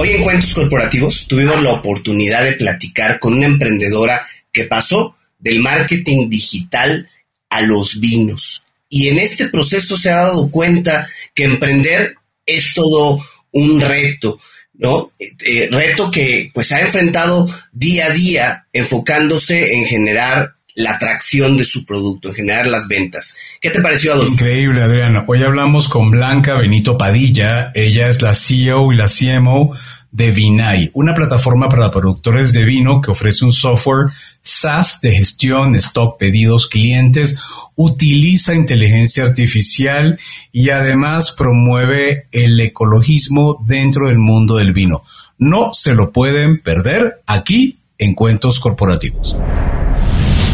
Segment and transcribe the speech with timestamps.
[0.00, 5.58] Hoy en Cuentos Corporativos tuvimos la oportunidad de platicar con una emprendedora que pasó del
[5.58, 7.08] marketing digital
[7.50, 8.64] a los vinos.
[8.88, 12.14] Y en este proceso se ha dado cuenta que emprender
[12.46, 13.18] es todo
[13.50, 14.38] un reto,
[14.74, 15.10] ¿no?
[15.18, 21.64] Eh, reto que pues ha enfrentado día a día enfocándose en generar la atracción de
[21.64, 23.36] su producto, en generar las ventas.
[23.60, 24.34] ¿Qué te pareció, Adolfo?
[24.34, 25.24] Increíble, Adriano.
[25.26, 27.72] Hoy hablamos con Blanca Benito Padilla.
[27.74, 29.76] Ella es la CEO y la CMO
[30.12, 35.74] de Vinay, una plataforma para productores de vino que ofrece un software SaaS de gestión,
[35.74, 37.36] stock, pedidos, clientes,
[37.74, 40.18] utiliza inteligencia artificial
[40.52, 45.02] y además promueve el ecologismo dentro del mundo del vino.
[45.38, 49.36] No se lo pueden perder aquí en Cuentos Corporativos.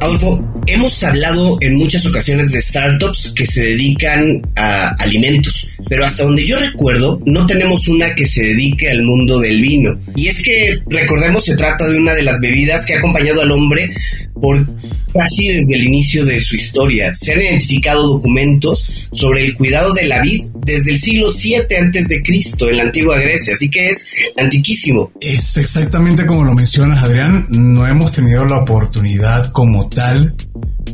[0.00, 6.22] Adolfo, hemos hablado en muchas ocasiones de startups que se dedican a alimentos, pero hasta
[6.22, 9.98] donde yo recuerdo no tenemos una que se dedique al mundo del vino.
[10.14, 13.50] Y es que, recordemos, se trata de una de las bebidas que ha acompañado al
[13.50, 13.90] hombre
[14.40, 14.66] por
[15.12, 17.12] casi desde el inicio de su historia.
[17.14, 22.08] Se han identificado documentos sobre el cuidado de la vid desde el siglo 7 antes
[22.08, 25.10] de Cristo en la antigua Grecia, así que es antiquísimo.
[25.20, 27.46] Es exactamente como lo mencionas, Adrián.
[27.50, 30.34] No hemos tenido la oportunidad como tal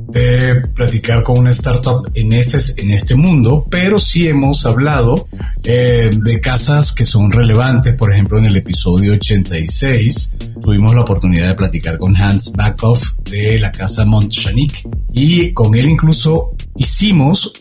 [0.08, 5.28] de platicar con una startup en este, en este mundo, pero sí hemos hablado
[5.64, 7.94] eh, de casas que son relevantes.
[7.94, 13.58] Por ejemplo, en el episodio 86 tuvimos la oportunidad de platicar con Hans Backhoff de
[13.58, 17.52] la casa Montchanik y con él incluso hicimos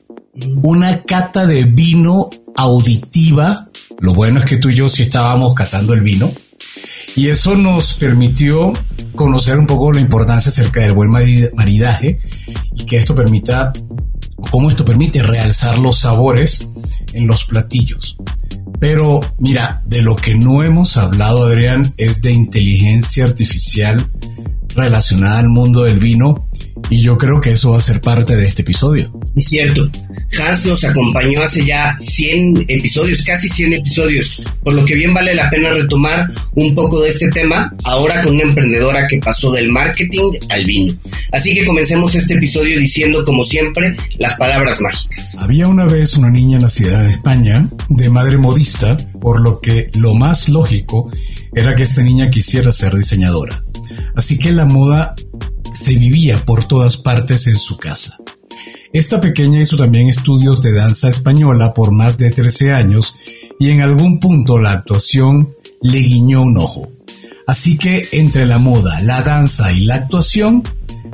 [0.62, 3.70] una cata de vino auditiva.
[4.00, 6.32] Lo bueno es que tú y yo sí estábamos catando el vino
[7.16, 8.74] y eso nos permitió
[9.16, 12.20] conocer un poco la importancia acerca del buen maridaje
[12.76, 13.72] y que esto permita,
[14.52, 16.70] cómo esto permite realzar los sabores
[17.14, 18.18] en los platillos.
[18.80, 24.10] Pero mira, de lo que no hemos hablado, Adrián, es de inteligencia artificial
[24.76, 26.50] relacionada al mundo del vino
[26.90, 29.12] y yo creo que eso va a ser parte de este episodio.
[29.36, 29.90] Es cierto.
[30.40, 35.36] Hans nos acompañó hace ya 100 episodios, casi 100 episodios, por lo que bien vale
[35.36, 39.72] la pena retomar un poco de este tema ahora con una emprendedora que pasó del
[39.72, 40.94] marketing al vino.
[41.32, 45.36] Así que comencemos este episodio diciendo, como siempre, las palabras mágicas.
[45.40, 50.14] Había una vez una niña nacida en España, de madre modista, por lo que lo
[50.14, 51.12] más lógico
[51.56, 53.64] era que esta niña quisiera ser diseñadora.
[54.16, 55.16] Así que la moda
[55.74, 58.18] se vivía por todas partes en su casa.
[58.94, 63.16] Esta pequeña hizo también estudios de danza española por más de 13 años
[63.60, 65.50] y en algún punto la actuación
[65.82, 66.92] le guiñó un ojo.
[67.48, 70.64] Así que entre la moda, la danza y la actuación,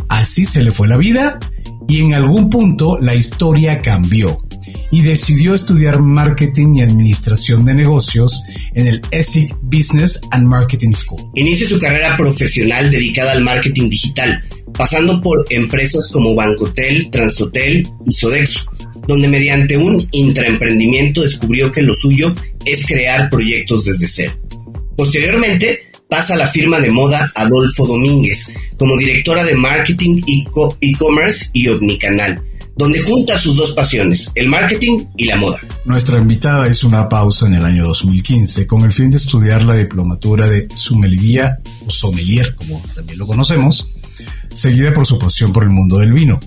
[0.09, 1.39] así se le fue la vida
[1.87, 4.43] y en algún punto la historia cambió
[4.91, 8.41] y decidió estudiar marketing y administración de negocios
[8.73, 11.31] en el ESIC Business and Marketing School.
[11.35, 14.43] Inicia su carrera profesional dedicada al marketing digital,
[14.73, 18.69] pasando por empresas como Bancotel, Transhotel y Sodexo,
[19.07, 24.33] donde mediante un intraemprendimiento descubrió que lo suyo es crear proyectos desde cero.
[24.95, 30.21] Posteriormente, pasa a la firma de moda Adolfo Domínguez como directora de marketing,
[30.81, 32.41] e-commerce y omnicanal,
[32.79, 35.59] donde junta sus dos pasiones, el marketing y la moda.
[35.83, 39.75] Nuestra invitada hizo una pausa en el año 2015 con el fin de estudiar la
[39.75, 43.91] diplomatura de sommelier o sommelier, como también lo conocemos,
[44.53, 46.39] seguida por su pasión por el mundo del vino.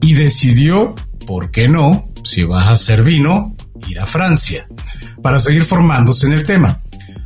[0.00, 0.94] Y decidió,
[1.26, 2.08] ¿por qué no?
[2.24, 3.54] Si vas a hacer vino,
[3.88, 4.66] ir a Francia,
[5.22, 6.80] para seguir formándose en el tema.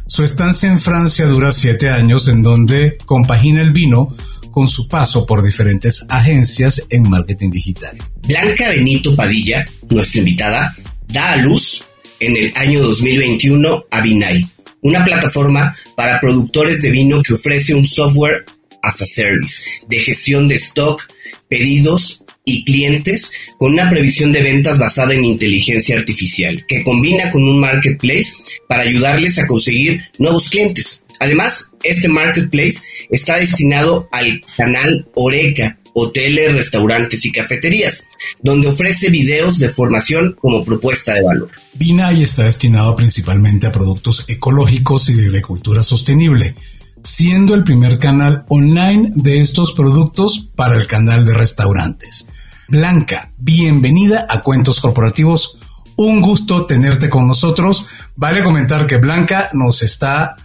[0.09, 4.13] Su estancia en Francia dura siete años en donde compagina el vino
[4.53, 7.99] con su paso por diferentes agencias en marketing digital.
[8.29, 10.73] Blanca Benito Padilla, nuestra invitada,
[11.09, 11.87] da a luz
[12.21, 14.47] en el año 2021 a Vinay,
[14.83, 18.45] una plataforma para productores de vino que ofrece un software
[18.83, 21.03] as a service de gestión de stock,
[21.49, 27.43] pedidos y clientes con una previsión de ventas basada en inteligencia artificial que combina con
[27.43, 28.35] un marketplace
[28.69, 31.05] para ayudarles a conseguir nuevos clientes.
[31.21, 32.81] Además, este marketplace
[33.11, 38.09] está destinado al canal Oreca, hoteles, restaurantes y cafeterías,
[38.41, 41.51] donde ofrece videos de formación como propuesta de valor.
[41.75, 46.55] Binay está destinado principalmente a productos ecológicos y de agricultura sostenible,
[47.03, 52.31] siendo el primer canal online de estos productos para el canal de restaurantes.
[52.69, 55.59] Blanca, bienvenida a Cuentos Corporativos.
[55.97, 57.87] Un gusto tenerte con nosotros.
[58.17, 60.37] Vale comentar que Blanca nos está,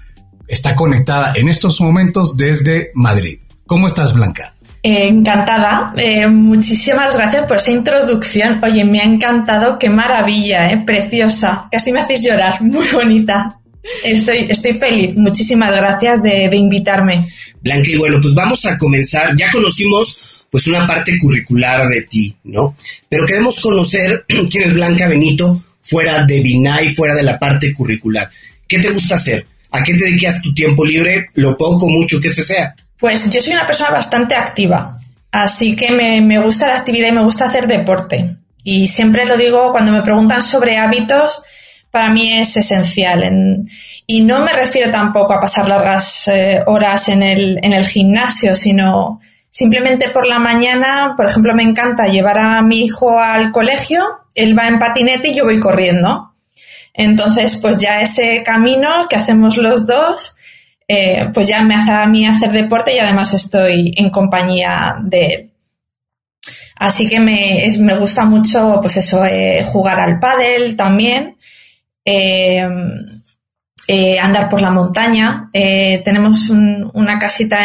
[0.48, 3.40] está conectada en estos momentos desde Madrid.
[3.66, 4.54] ¿Cómo estás, Blanca?
[4.84, 5.94] Encantada.
[5.98, 8.62] Eh, muchísimas gracias por esa introducción.
[8.64, 9.78] Oye, me ha encantado.
[9.78, 10.84] Qué maravilla, ¿eh?
[10.86, 11.68] preciosa.
[11.72, 12.62] Casi me hacéis llorar.
[12.62, 13.57] Muy bonita.
[14.04, 15.18] Estoy, estoy feliz.
[15.18, 17.28] Muchísimas gracias de, invitarme.
[17.62, 19.36] Blanca, y bueno, pues vamos a comenzar.
[19.36, 22.76] Ya conocimos pues una parte curricular de ti, ¿no?
[23.10, 28.30] Pero queremos conocer quién es Blanca Benito fuera de BINAI, fuera de la parte curricular.
[28.68, 29.48] ¿Qué te gusta hacer?
[29.72, 31.30] ¿A qué te dedicas tu tiempo libre?
[31.36, 32.76] Lo poco, mucho que se sea.
[32.98, 35.00] Pues yo soy una persona bastante activa,
[35.32, 38.38] así que me, gusta la actividad y me gusta hacer deporte.
[38.64, 41.44] Y siempre lo digo cuando me preguntan sobre hábitos,
[41.92, 43.64] para mí es esencial.
[44.06, 48.56] y no me refiero tampoco a pasar largas eh, horas en el, en el gimnasio,
[48.56, 49.20] sino
[49.50, 54.04] simplemente por la mañana, por ejemplo, me encanta llevar a mi hijo al colegio,
[54.36, 56.34] él va en patinete y yo voy corriendo.
[56.94, 60.36] Entonces, pues ya ese camino que hacemos los dos,
[60.88, 65.26] eh, pues ya me hace a mí hacer deporte y además estoy en compañía de
[65.26, 65.52] él.
[66.80, 71.37] Así que me, gusta mucho, pues eso, eh, jugar al pádel también,
[72.08, 75.50] eh, andar por la montaña.
[75.52, 77.58] tenemos una casita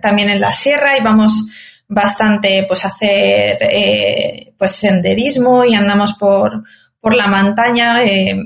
[0.00, 1.46] también en la sierra y vamos
[1.88, 6.64] bastante, pues a hacer, pues senderismo y andamos por,
[7.00, 7.98] por la montaña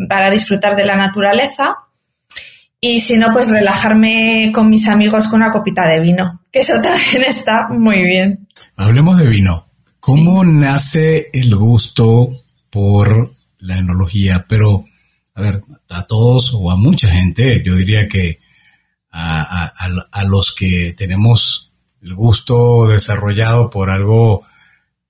[0.08, 1.76] para disfrutar de la naturaleza.
[2.80, 6.74] Y si no, pues relajarme con mis amigos con una copita de vino, que eso
[6.82, 8.48] también está muy bien.
[8.76, 9.66] Hablemos de vino.
[9.98, 14.46] ¿Cómo nace el gusto por la enología?
[14.48, 14.84] Pero,
[15.38, 18.40] a ver, a todos o a mucha gente, yo diría que
[19.10, 19.72] a,
[20.28, 24.44] los que tenemos el gusto desarrollado por algo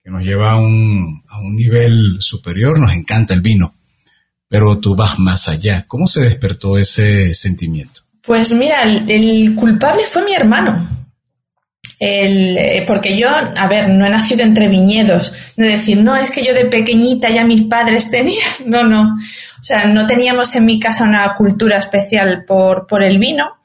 [0.02, 3.74] que nos lleva a un, a un nivel superior, nos encanta el vino
[4.48, 5.84] pero tú vas más allá.
[5.86, 8.02] ¿Cómo se despertó ese sentimiento?
[8.22, 10.97] Pues mira, el, culpable fue mi hermano.
[12.00, 16.44] Eh, porque yo, a ver, no he nacido entre viñedos, de decir, no, es que
[16.44, 19.16] yo de pequeñita ya mis padres tenían, no, no,
[19.58, 23.56] o sea, no teníamos en mi casa una cultura especial por, por el vino.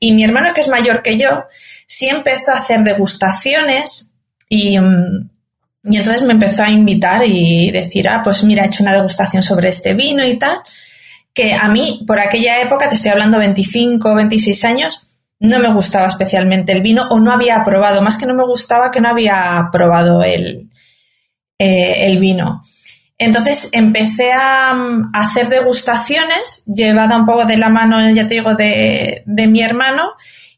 [0.00, 1.44] Y mi hermano, que es mayor que yo,
[1.86, 4.12] sí empezó a hacer degustaciones
[4.48, 5.30] y, mm,
[5.84, 9.42] y entonces me empezó a invitar y decir, ah, pues mira, he hecho una degustación
[9.42, 10.58] sobre este vino y tal,
[11.34, 15.02] que a mí, por aquella época, te estoy hablando 25, 26 años,
[15.44, 18.90] no me gustaba especialmente el vino o no había probado, más que no me gustaba
[18.90, 20.70] que no había probado el,
[21.58, 22.62] eh, el vino.
[23.18, 24.74] Entonces empecé a,
[25.12, 30.12] hacer degustaciones, llevada un poco de la mano, ya te digo, de, de mi hermano,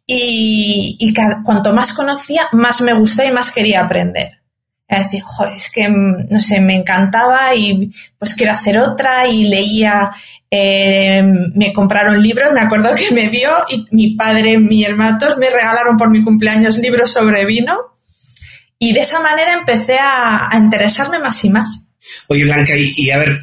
[0.07, 1.13] y, y
[1.45, 4.41] cuanto más conocía, más me gustaba y más quería aprender.
[4.89, 5.23] Es decir,
[5.55, 10.13] es que, mm, no sé, me encantaba y pues quiero hacer otra y leía,
[10.51, 11.23] eh,
[11.55, 15.51] me compraron libros, me acuerdo que me dio y mi padre, mi hermano, todos me
[15.51, 17.77] regalaron por mi cumpleaños libros sobre vino
[18.79, 21.83] y de esa manera empecé a, interesarme más y más.
[22.29, 23.39] Oye, Blanca, y, a ver,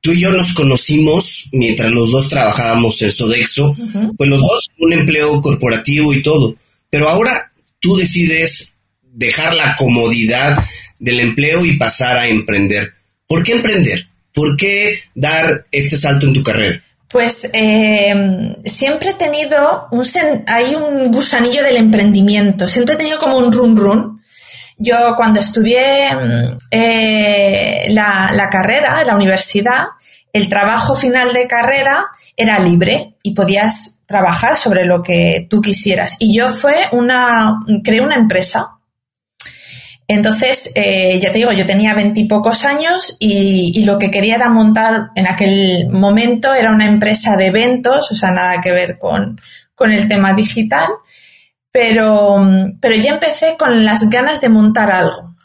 [0.00, 3.76] tú y yo nos conocimos mientras los dos trabajábamos en Sodexo,
[4.16, 6.56] pues los dos un empleo corporativo y todo,
[6.88, 10.64] pero ahora tú decides dejar la comodidad
[10.98, 12.94] del empleo y pasar a emprender.
[13.26, 14.08] ¿Por qué emprender?
[14.38, 16.80] ¿Por qué dar este salto en tu carrera?
[17.08, 20.04] Pues eh, siempre he tenido un
[20.46, 24.22] hay un gusanillo del emprendimiento, siempre he tenido como un run run.
[24.76, 26.10] Yo cuando estudié
[26.70, 29.86] eh, la, la carrera la universidad,
[30.32, 32.04] el trabajo final de carrera
[32.36, 36.14] era libre y podías trabajar sobre lo que tú quisieras.
[36.20, 38.77] Y yo fue una, creé una empresa
[40.10, 45.10] entonces, eh, ya te digo, yo tenía veintipocos años y, lo que quería era montar
[45.14, 49.38] en aquel momento era una empresa de eventos, o sea, nada que ver con,
[49.80, 50.88] el tema digital,
[51.70, 52.42] pero,
[52.80, 55.36] pero ya empecé con las ganas de montar algo,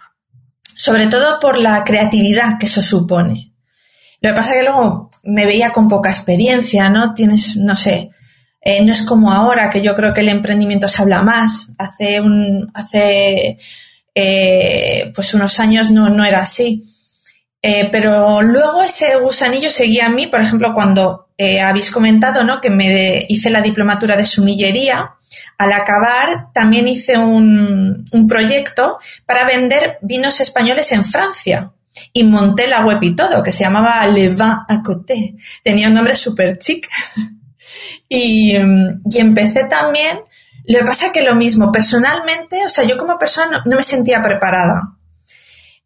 [0.77, 3.53] sobre todo por la creatividad que eso supone.
[4.21, 7.13] Lo que pasa es que luego me veía con poca experiencia, ¿no?
[7.13, 8.11] Tienes, no sé,
[8.61, 11.73] eh, no es como ahora que yo creo que el emprendimiento se habla más.
[11.77, 13.59] Hace un, hace
[14.15, 16.83] eh, pues unos años no, no era así.
[17.61, 22.59] Eh, pero luego ese gusanillo seguía a mí, por ejemplo, cuando eh, habéis comentado ¿no?
[22.59, 25.15] que me hice la diplomatura de sumillería,
[25.57, 31.71] al acabar también hice un, un proyecto para vender vinos españoles en Francia
[32.11, 35.35] y monté la web y todo, que se llamaba Le Vin à Côté.
[35.63, 36.87] Tenía un nombre súper chic.
[38.09, 40.19] y, y, empecé también
[40.65, 43.83] lo que pasa es que lo mismo, personalmente, o sea, yo como persona no, me
[43.83, 44.95] sentía preparada.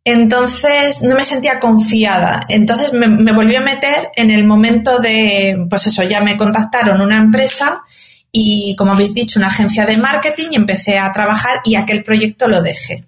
[0.03, 2.41] Entonces no me sentía confiada.
[2.47, 7.01] Entonces me, me volví a meter en el momento de, pues eso, ya me contactaron
[7.01, 7.83] una empresa
[8.31, 12.47] y, como habéis dicho, una agencia de marketing y empecé a trabajar y aquel proyecto
[12.47, 13.03] lo dejé.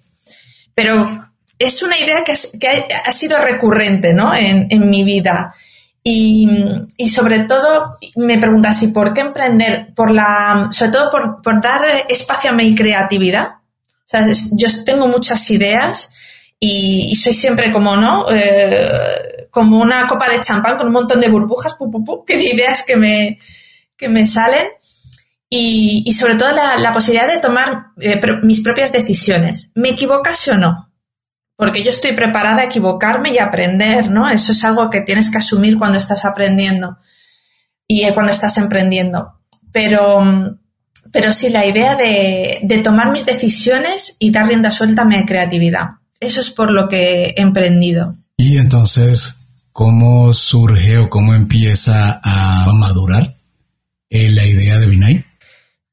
[0.73, 4.33] Pero es una idea que, ha, sido recurrente ¿no?
[4.35, 5.53] en, mi vida.
[6.03, 6.47] Y,
[7.09, 11.11] sobre todo me preguntas si por qué emprender, por la, sobre todo
[11.43, 13.47] por, dar espacio a mi creatividad.
[13.47, 16.09] O sea, yo tengo muchas ideas
[16.59, 18.25] y, soy siempre como, ¿no?
[18.31, 21.75] Eh, como una copa de champán con un montón de burbujas,
[22.25, 23.39] que de ideas que me,
[23.97, 24.67] que me salen.
[25.51, 29.71] Y, sobre todo la, posibilidad de tomar eh, mis propias decisiones.
[29.75, 30.88] ¿Me equivocase o no?
[31.59, 34.29] Porque yo estoy preparada a equivocarme y aprender, ¿no?
[34.29, 36.97] Eso es algo que tienes que asumir cuando estás aprendiendo
[37.85, 39.33] y eh, cuando estás emprendiendo.
[39.73, 40.23] Pero,
[41.11, 45.25] pero sí, la idea de, de tomar mis decisiones y dar rienda suelta a mi
[45.25, 45.97] creatividad.
[46.21, 48.15] Eso es por lo que he emprendido.
[48.37, 49.35] Y entonces,
[49.73, 53.35] ¿cómo surge o cómo empieza a madurar
[54.09, 55.25] eh, la idea de Binay?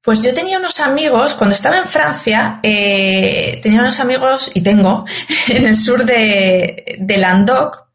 [0.06, 5.04] Pues yo tenía unos amigos, cuando estaba en Francia, eh, tenía unos amigos, y tengo,
[5.48, 7.88] en el sur de, de Languedoc,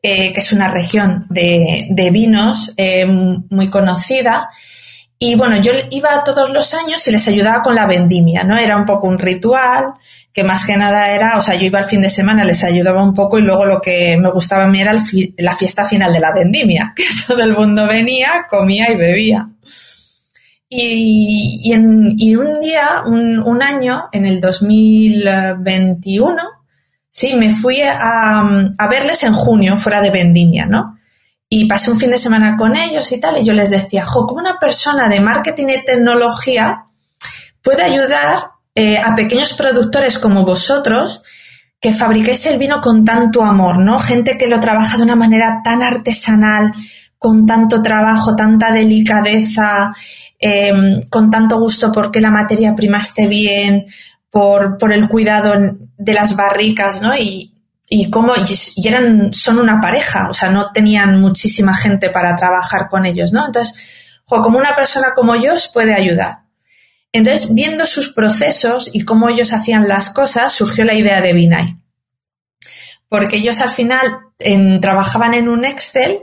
[0.00, 2.72] eh, que es una región de, de vinos
[3.50, 4.50] muy conocida,
[5.18, 8.56] y bueno, yo iba todos los años y les ayudaba con la vendimia, ¿no?
[8.56, 9.94] Era un poco un ritual,
[10.32, 13.02] que más que nada era, o sea, yo iba al fin de semana, les ayudaba
[13.02, 14.96] un poco y luego lo que me gustaba a mí era
[15.38, 19.48] la fiesta final de la vendimia, que todo el mundo venía, comía y bebía.
[20.74, 26.42] Y, en, y un día, un, un, año, en el 2021,
[27.10, 28.40] sí, me fui a,
[28.78, 30.96] a verles en junio fuera de vendimia, ¿no?
[31.54, 34.26] y pasé un fin de semana con ellos y tal, y yo les decía, jo,
[34.26, 36.86] como una persona de marketing y tecnología
[37.60, 41.22] puede ayudar eh, a pequeños productores como vosotros
[41.78, 43.98] que fabricáis el vino con tanto amor, ¿no?
[43.98, 46.72] Gente que lo trabaja de una manera tan artesanal,
[47.22, 49.92] con tanto trabajo, tanta delicadeza,
[50.38, 53.86] em, con tanto gusto porque la materia prima esté bien,
[54.28, 55.54] por, por el cuidado
[55.96, 57.16] de las barricas, ¿no?
[57.16, 57.54] Y,
[57.88, 58.32] y cómo
[58.76, 63.32] y eran son una pareja, o sea, no tenían muchísima gente para trabajar con ellos,
[63.32, 63.46] ¿no?
[63.46, 63.76] Entonces,
[64.26, 66.44] como una persona como yo os puede ayudar.
[67.12, 71.76] Entonces, viendo sus procesos y cómo ellos hacían las cosas, surgió la idea de Binay.
[73.08, 74.00] Porque ellos al final
[74.80, 76.22] trabajaban en un Excel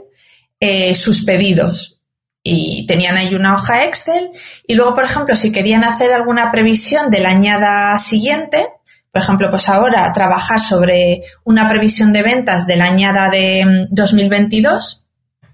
[0.60, 2.00] eh, sus pedidos
[2.42, 4.30] y tenían ahí una hoja Excel
[4.66, 8.66] y luego, por ejemplo, si querían hacer alguna previsión de la añada siguiente,
[9.12, 15.06] por ejemplo, pues ahora trabajar sobre una previsión de ventas de la añada de 2022,
[15.06, 15.50] mm,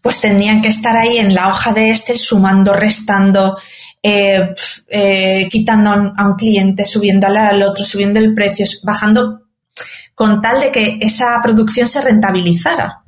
[0.00, 3.58] pues tendrían que estar ahí en la hoja de Excel sumando, restando,
[4.02, 4.54] eh,
[4.88, 9.42] eh, quitando a un cliente, subiendo al otro, subiendo el precio, bajando
[10.14, 13.02] con tal de que esa producción se rentabilizara.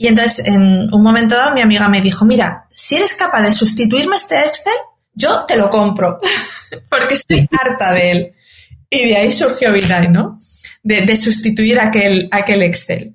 [0.00, 3.52] Y entonces, en un momento dado, mi amiga me dijo, mira, si eres capaz de
[3.52, 4.72] sustituirme este Excel,
[5.12, 6.20] yo te lo compro,
[6.88, 8.32] porque estoy harta de él.
[8.88, 10.38] Y de ahí surgió Binay, ¿no?
[10.84, 13.12] De, sustituir aquel, aquel Excel.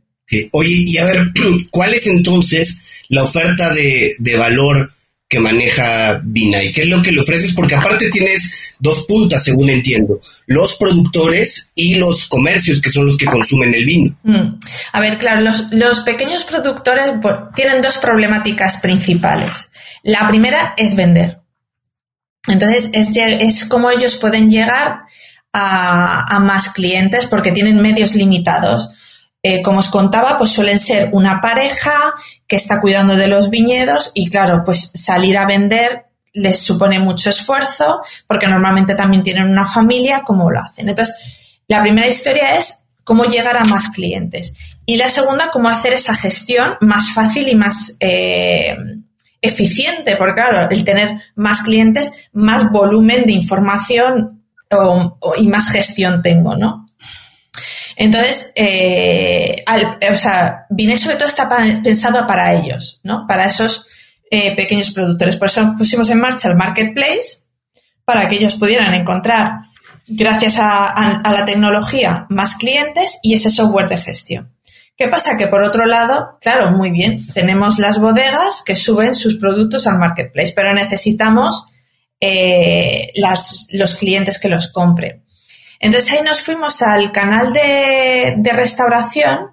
[0.51, 1.31] Oye, y a ver,
[1.71, 4.92] ¿cuál es entonces la oferta de, valor
[5.33, 6.71] que maneja Binay?
[6.71, 7.53] ¿Qué es lo que le ofreces?
[7.53, 13.17] Porque aparte tienes dos puntas, según entiendo, los productores y los comercios, que son los
[13.17, 14.15] que consumen el vino.
[14.21, 14.59] Mm.
[14.91, 17.05] A ver, claro, los, los pequeños productores
[17.55, 19.71] tienen dos problemáticas principales.
[20.03, 21.39] La primera es vender.
[22.47, 24.99] Entonces, es, es como ellos pueden llegar
[25.51, 28.89] a, más clientes porque tienen medios limitados.
[29.45, 32.13] Eh, como os contaba, pues suelen ser una pareja
[32.47, 37.29] que está cuidando de los viñedos y claro, pues salir a vender les supone mucho
[37.29, 40.87] esfuerzo porque normalmente también tienen una familia, ¿cómo lo hacen?
[40.87, 44.53] Entonces, la primera historia es cómo llegar a más clientes
[44.85, 48.77] y la segunda, cómo hacer esa gestión más fácil y más eh,
[49.41, 54.41] eficiente, porque claro, el tener más clientes, más volumen de información
[55.37, 56.82] y más gestión tengo, ¿no?
[57.95, 59.63] Entonces, eh,
[60.11, 61.49] o sea, Vine sobre todo está
[61.83, 63.25] pensado para ellos, ¿no?
[63.27, 63.87] Para esos
[64.31, 65.37] eh, pequeños productores.
[65.37, 67.43] Por eso pusimos en marcha el marketplace
[68.05, 69.61] para que ellos pudieran encontrar,
[70.07, 74.53] gracias a, la tecnología, más clientes y ese software de gestión.
[74.97, 75.37] ¿Qué pasa?
[75.37, 79.99] Que por otro lado, claro, muy bien, tenemos las bodegas que suben sus productos al
[79.99, 81.67] marketplace, pero necesitamos
[82.19, 83.11] eh,
[83.71, 85.22] los clientes que los compren.
[85.79, 89.51] Entonces ahí nos fuimos al canal de, restauración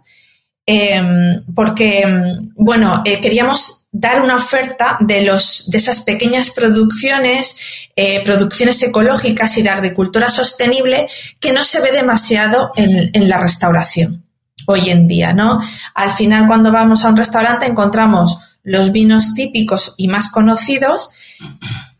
[0.67, 7.57] em, porque, em, bueno, eh, queríamos dar una oferta de, los, de esas pequeñas producciones,
[7.97, 11.09] eh, producciones ecológicas y de agricultura sostenible
[11.41, 14.25] que no se ve demasiado en, la restauración
[14.67, 15.61] hoy en día, ¿no?
[15.95, 21.11] Al final, cuando vamos a un restaurante encontramos los vinos típicos y más conocidos,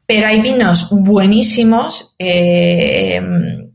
[0.07, 3.21] pero hay vinos buenísimos eh,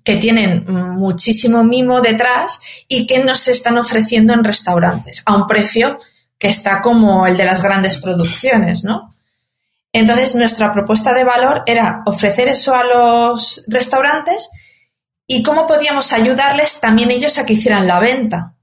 [0.05, 5.97] que tienen muchísimo mimo detrás y que nos están ofreciendo en restaurantes a un precio
[6.37, 9.15] que está como el de las grandes producciones, ¿no?
[9.91, 14.49] Entonces, nuestra propuesta de valor era ofrecer eso a los restaurantes
[15.25, 18.53] y cómo podíamos ayudarles también ellos a que hicieran la venta.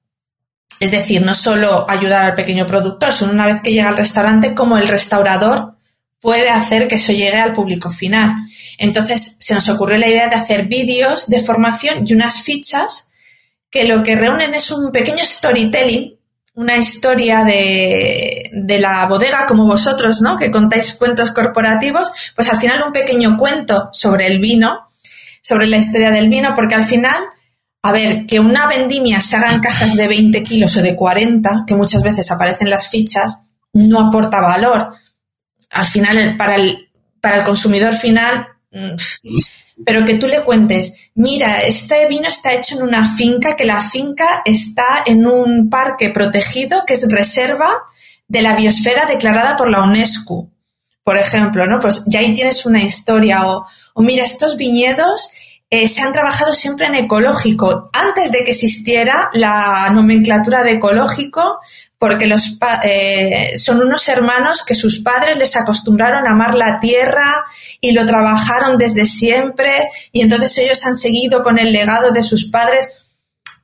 [0.78, 4.54] Es decir, no solo ayudar al pequeño productor, sino una vez que llega al restaurante,
[4.54, 5.76] cómo el restaurador
[6.22, 8.36] puede hacer que eso llegue al público final.
[8.78, 13.10] Entonces, se nos ocurrió la idea de hacer vídeos de formación y unas fichas
[13.68, 16.16] que lo que reúnen es un pequeño storytelling
[16.54, 20.36] una historia de, de, la bodega como vosotros, ¿no?
[20.36, 24.88] Que contáis cuentos corporativos, pues al final un pequeño cuento sobre el vino,
[25.40, 27.22] sobre la historia del vino, porque al final,
[27.82, 31.64] a ver, que una vendimia se haga en cajas de 20 kilos o de 40,
[31.66, 34.94] que muchas veces aparecen las fichas, no aporta valor.
[35.72, 38.96] Al final, para el, para el consumidor final, mm,
[39.84, 43.82] pero que tú le cuentes, mira, este vino está hecho en una finca, que la
[43.82, 47.70] finca está en un parque protegido que es reserva
[48.28, 50.48] de la biosfera declarada por la UNESCO,
[51.02, 51.80] por ejemplo, ¿no?
[51.80, 55.30] Pues ya ahí tienes una historia o, o mira, estos viñedos
[55.74, 57.88] eh, se han trabajado siempre en ecológico.
[57.94, 61.60] Antes de que existiera la nomenclatura de ecológico,
[61.96, 67.46] porque los eh, son unos hermanos que sus padres les acostumbraron a amar la tierra
[67.80, 72.50] y lo trabajaron desde siempre y entonces ellos han seguido con el legado de sus
[72.50, 72.90] padres.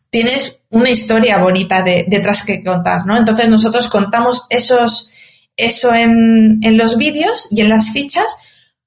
[0.08, 3.18] Tienes una historia bonita de, detrás que contar, ¿no?
[3.18, 5.10] Entonces nosotros contamos esos,
[5.58, 8.34] eso en, en los vídeos y en las fichas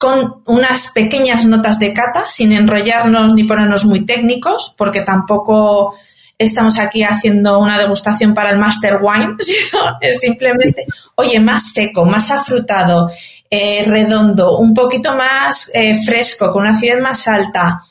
[0.01, 5.93] con unas pequeñas notas de cata, sin enrollarnos ni ponernos muy técnicos, porque tampoco
[6.39, 12.07] estamos aquí haciendo una degustación para el Master Wine, sino es simplemente, oye, más seco,
[12.07, 13.11] más afrutado,
[13.47, 17.83] eh, redondo, un poquito más eh, fresco, con una acidez más alta.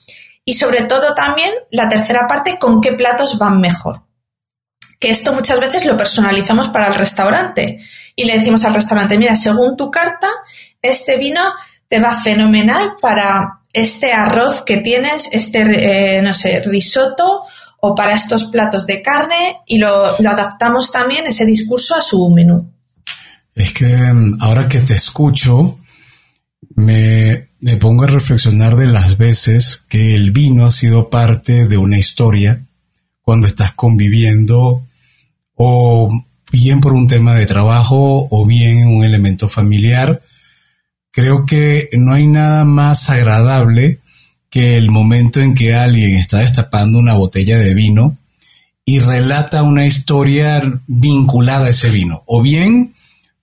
[0.45, 4.03] Y sobre todo también la tercera parte, con qué platos van mejor.
[4.99, 7.79] Que esto muchas veces lo personalizamos para el restaurante.
[8.17, 10.29] Y le decimos al restaurante, mira, según tu carta,
[10.83, 11.41] este vino
[11.91, 17.43] te va fenomenal para este arroz que tienes, este, eh, no sé, risotto
[17.81, 22.73] o para estos platos de carne y lo, adaptamos también ese discurso a su menú.
[23.57, 25.81] Es que mm, ahora que te escucho,
[26.77, 31.77] me, me, pongo a reflexionar de las veces que el vino ha sido parte de
[31.77, 32.63] una historia
[33.23, 34.87] cuando estás conviviendo
[35.57, 40.23] o bien por un tema de trabajo o bien en un elemento familiar.
[41.13, 43.99] Creo que no hay nada más agradable
[44.49, 48.17] que el momento en que alguien está destapando una botella de vino
[48.85, 52.95] y relata una historia vinculada a ese vino, o bien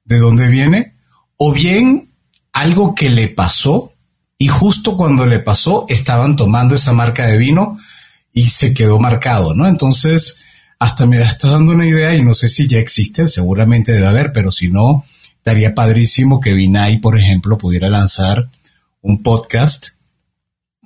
[0.04, 0.94] de dónde viene,
[1.38, 2.10] o bien
[2.52, 3.94] algo que le pasó
[4.38, 7.78] y justo cuando le pasó estaban tomando esa marca de vino
[8.34, 9.68] y se quedó marcado, ¿no?
[9.68, 10.42] Entonces,
[10.80, 14.32] hasta me está dando una idea y no sé si ya existe, seguramente debe haber,
[14.32, 15.06] pero si no,
[15.48, 18.50] estaría padrísimo que Vinay, por ejemplo, pudiera lanzar
[19.02, 19.92] un podcast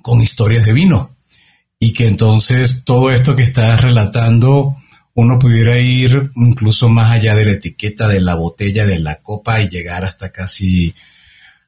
[0.02, 1.16] con historias de vino.
[1.80, 4.76] Y que entonces todo esto que estás relatando,
[5.14, 9.60] uno pudiera ir incluso más allá de la etiqueta de la botella, de la copa
[9.60, 10.94] y llegar hasta casi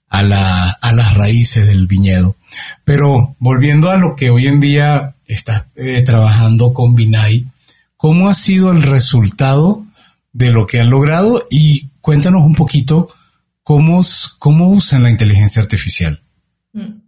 [0.09, 2.37] a, la, a las raíces del viñedo.
[2.85, 7.45] Pero volviendo a lo que hoy en día estás eh, trabajando con Vinay,
[7.97, 9.85] ¿cómo ha sido el resultado
[10.33, 11.45] de lo que han logrado?
[11.51, 13.09] Y cuéntanos un poquito
[13.63, 14.03] cómo,
[14.39, 16.23] cómo usan la inteligencia artificial.
[16.75, 17.01] Mm.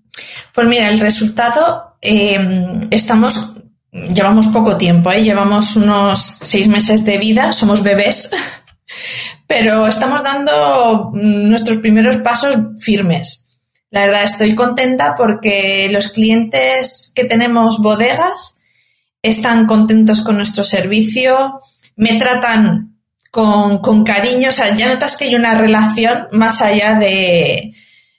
[0.54, 3.56] Pues mira, el resultado, eh, estamos,
[3.92, 5.22] llevamos poco tiempo, ¿eh?
[5.22, 8.30] llevamos unos seis meses de vida, somos bebés,
[9.46, 13.48] pero estamos dando nuestros primeros pasos firmes.
[13.90, 18.61] La verdad, estoy contenta porque los clientes que tenemos bodegas
[19.20, 21.61] están contentos con nuestro servicio,
[21.96, 22.95] me tratan
[23.37, 27.75] con, cariño, o sea, ya notas que hay una relación más allá de,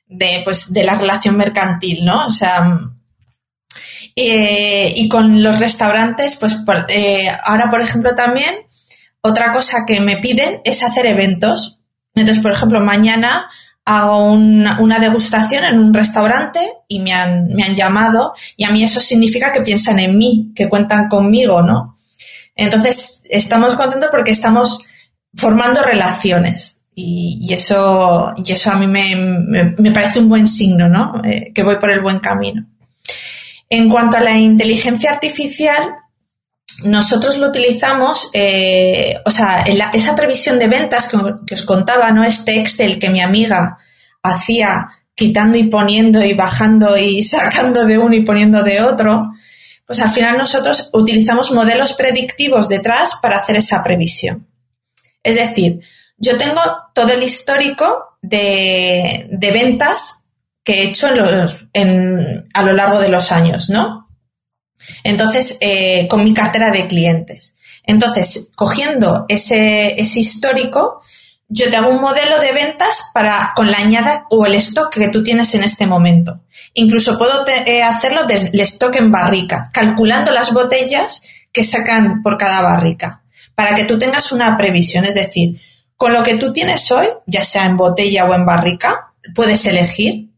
[0.06, 2.28] de, pues, de la relación mercantil, ¿no?
[2.28, 2.80] O sea,
[4.16, 6.58] eh, y con los restaurantes, pues
[6.90, 8.54] eh, ahora, por ejemplo, también
[9.22, 11.80] otra cosa que me piden es hacer eventos.
[12.14, 13.50] Entonces, por ejemplo, mañana
[13.86, 18.70] hago una, una, degustación en un restaurante y me han, me han llamado y a
[18.70, 21.96] mí eso significa que piensan en mí, que cuentan conmigo, ¿no?
[22.56, 24.86] Entonces, estamos contentos porque estamos
[25.36, 31.22] formando relaciones Y, eso, y eso a mí me, parece un buen signo, ¿no?
[31.24, 32.66] Eh, que voy por el buen camino.
[33.70, 35.84] En cuanto a la inteligencia artificial,
[36.84, 39.62] nosotros lo utilizamos, eh, o sea,
[39.94, 42.24] esa previsión de ventas que, os contaba, ¿no?
[42.24, 43.78] Este Excel que mi amiga
[44.24, 49.32] hacía quitando y poniendo y bajando y sacando de uno y poniendo de otro,
[49.86, 54.47] pues al final nosotros utilizamos modelos predictivos detrás para hacer esa previsión.
[55.28, 55.82] Es decir,
[56.16, 56.62] yo tengo
[56.94, 60.30] todo el histórico de, ventas
[60.64, 64.06] que he hecho a lo largo de los años, ¿no?
[65.04, 67.58] Entonces, eh, con mi cartera de clientes.
[67.84, 71.02] Entonces, cogiendo ese, ese histórico,
[71.50, 75.10] yo te hago un modelo de ventas para con la añada o el stock que
[75.10, 76.40] tú tienes en este momento.
[76.74, 82.62] Incluso puedo eh, hacerlo del stock en barrica, calculando las botellas que sacan por cada
[82.62, 83.24] barrica,
[83.58, 85.04] para que tú tengas una previsión.
[85.04, 85.60] Es decir,
[85.96, 90.30] con lo que tú tienes hoy, ya sea en botella o en barrica, puedes elegir.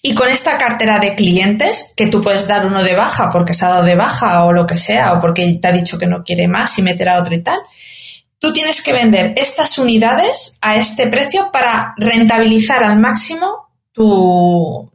[0.00, 3.66] Y con esta cartera de clientes, que tú puedes dar uno de baja porque se
[3.66, 6.24] ha dado de baja o lo que sea, o porque te ha dicho que no
[6.24, 7.60] quiere más y meter a otro y tal,
[8.38, 14.90] tú tienes que vender estas unidades a este precio para rentabilizar al máximo tu,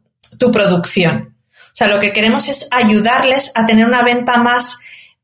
[0.51, 1.37] producción.
[1.47, 4.79] O sea, lo que queremos es ayudarles a tener una venta más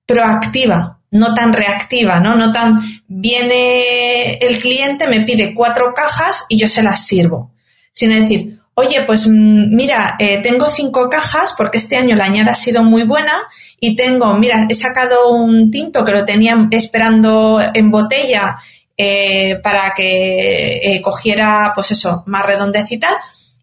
[0.05, 2.35] proactiva, no tan reactiva, ¿no?
[2.35, 7.51] No tan viene el cliente, me pide cuatro cajas y yo se las sirvo.
[7.91, 12.51] Sino decir, oye, pues mm, mira, eh, tengo cinco cajas porque este año la añada
[12.51, 13.43] ha sido muy buena
[13.79, 18.57] y tengo, mira, he sacado un tinto que lo tenía esperando en botella
[18.97, 23.15] eh, para que eh, cogiera, pues eso, más redondez y tal.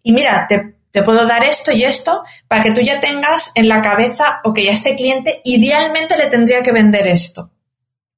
[0.03, 3.67] Y mira, te, te puedo dar esto y esto para que tú ya tengas en
[3.67, 7.51] la cabeza, o que ya este cliente idealmente le tendría que vender esto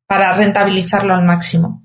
[0.08, 1.84] para rentabilizarlo al máximo.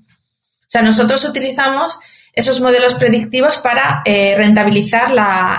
[0.61, 1.97] O sea, nosotros utilizamos
[2.33, 5.11] esos modelos predictivos para eh, rentabilizar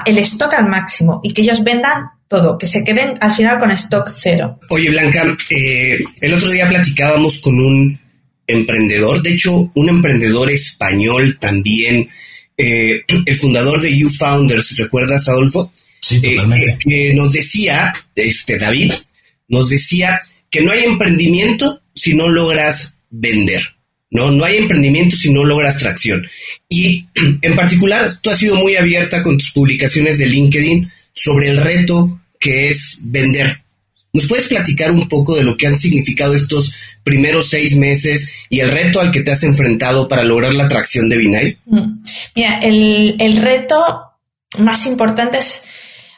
[0.07, 3.73] el stock al máximo y que ellos vendan todo, que se queden al final con
[3.73, 4.59] stock cero.
[4.69, 7.99] Oye, Blanca, eh, el otro día platicábamos con un
[8.47, 12.09] emprendedor, de hecho, un emprendedor español también,
[12.61, 15.73] eh, el fundador de You Founders, ¿recuerdas, Adolfo?
[16.01, 16.79] Sí, totalmente.
[16.81, 18.93] que nos decía, este David,
[19.49, 20.21] nos decía
[20.51, 23.63] que no hay emprendimiento si no logras vender.
[24.11, 24.31] ¿no?
[24.31, 26.27] No hay emprendimiento si no logras tracción.
[26.69, 27.07] Y
[27.43, 32.21] en particular, tú has sido muy abierta con tus publicaciones de LinkedIn sobre el reto
[32.39, 33.63] que es vender.
[34.13, 36.73] ¿Nos puedes platicar un poco de lo que han significado estos
[37.05, 41.09] primeros seis meses y el reto al que te has enfrentado para lograr la atracción
[41.09, 41.59] de Vinay?
[41.67, 42.03] Mm.
[42.35, 44.11] Mira, el, el reto
[44.59, 45.63] más importante es,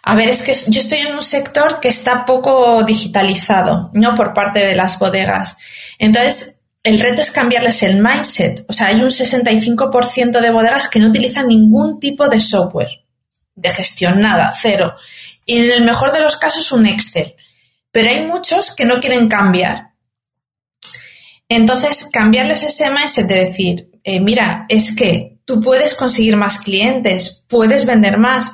[0.03, 4.15] a ver, es que yo estoy en un sector que está poco digitalizado, ¿no?
[4.17, 5.59] Por parte de las bodegas.
[5.99, 8.65] Entonces, el reto es cambiarles el mindset.
[8.69, 13.03] O sea, hay un 65% de bodegas que no utilizan ningún tipo de software
[13.55, 14.95] de gestión, nada, cero.
[15.47, 17.35] Y en el mejor de los casos un Excel.
[17.93, 19.93] Pero hay muchos que no quieren cambiar.
[21.49, 27.45] Entonces, cambiarles ese mindset de decir, eh, mira, es que tú puedes conseguir más clientes,
[27.49, 28.53] puedes vender más,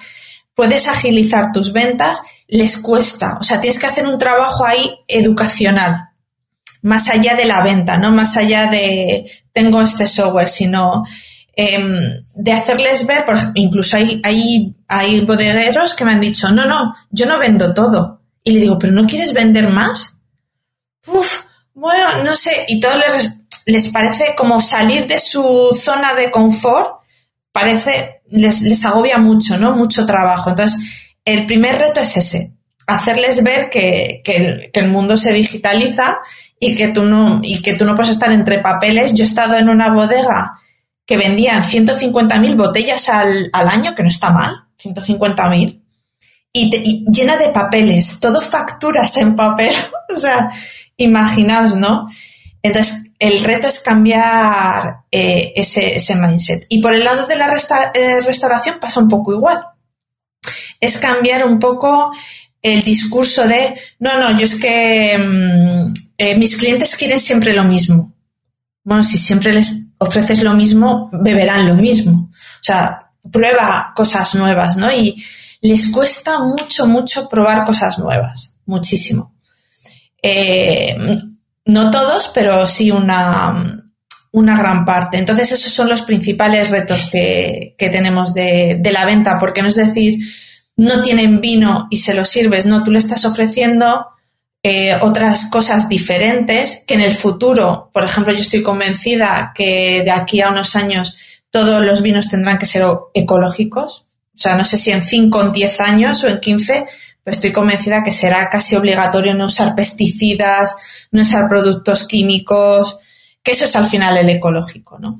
[0.54, 3.38] puedes agilizar tus ventas, les cuesta.
[3.40, 6.08] O sea, tienes que hacer un trabajo ahí educacional
[6.82, 11.04] más allá de la venta, no más allá de tengo este software, sino
[11.56, 16.66] em, de hacerles ver, por, incluso hay, hay, hay bodegueros que me han dicho, no,
[16.66, 18.17] no, yo no vendo todo.
[18.42, 20.20] Y le digo, pero ¿no quieres vender más?
[21.06, 26.30] Uf, bueno, no sé, y todo les, les parece como salir de su zona de
[26.30, 27.00] confort,
[27.52, 29.76] parece, les, les agobia mucho, ¿no?
[29.76, 30.50] Mucho trabajo.
[30.50, 30.80] Entonces,
[31.24, 32.54] el primer reto es ese,
[32.86, 36.18] hacerles ver que, que, el, mundo se digitaliza
[36.58, 39.14] y que tú no, y que tú no puedes estar entre papeles.
[39.14, 40.58] Yo he estado en una bodega
[41.04, 45.82] que vendían 150.000 botellas al, al, año, que no está mal, 150.000,
[46.52, 49.74] y, y llena de papeles, todo facturas en papel.
[50.14, 50.50] o sea,
[50.96, 52.08] imaginaos, ¿no?
[52.62, 56.66] Entonces, el reto es cambiar eh, ese, mindset.
[56.68, 57.48] Y por el lado de la
[57.94, 59.64] eh, restauración pasa un poco igual.
[60.80, 62.12] Es cambiar un poco
[62.62, 67.64] el discurso de, no, no, yo es que mm, eh, mis clientes quieren siempre lo
[67.64, 68.12] mismo.
[68.84, 72.30] Bueno, si siempre les ofreces lo mismo, beberán lo mismo.
[72.32, 74.92] O sea, prueba cosas nuevas, ¿no?
[74.92, 75.22] Y
[75.60, 79.34] les cuesta mucho, mucho probar cosas nuevas, muchísimo.
[80.22, 80.96] Eh,
[81.64, 83.84] no todos, pero sí una,
[84.32, 85.18] una gran parte.
[85.18, 89.68] Entonces, esos son los principales retos que, que tenemos de, de la venta, porque no
[89.68, 90.20] es decir,
[90.76, 94.06] no tienen vino y se lo sirves, no, tú le estás ofreciendo
[94.62, 100.10] eh, otras cosas diferentes que en el futuro, por ejemplo, yo estoy convencida que de
[100.10, 101.16] aquí a unos años
[101.50, 104.04] todos los vinos tendrán que ser ecológicos.
[104.38, 106.86] O sea, no sé si en 5 o en 10 años o en 15,
[107.24, 110.76] pero estoy convencida que será casi obligatorio no usar pesticidas,
[111.10, 113.00] no usar productos químicos,
[113.42, 115.18] que eso es al final el ecológico, ¿no?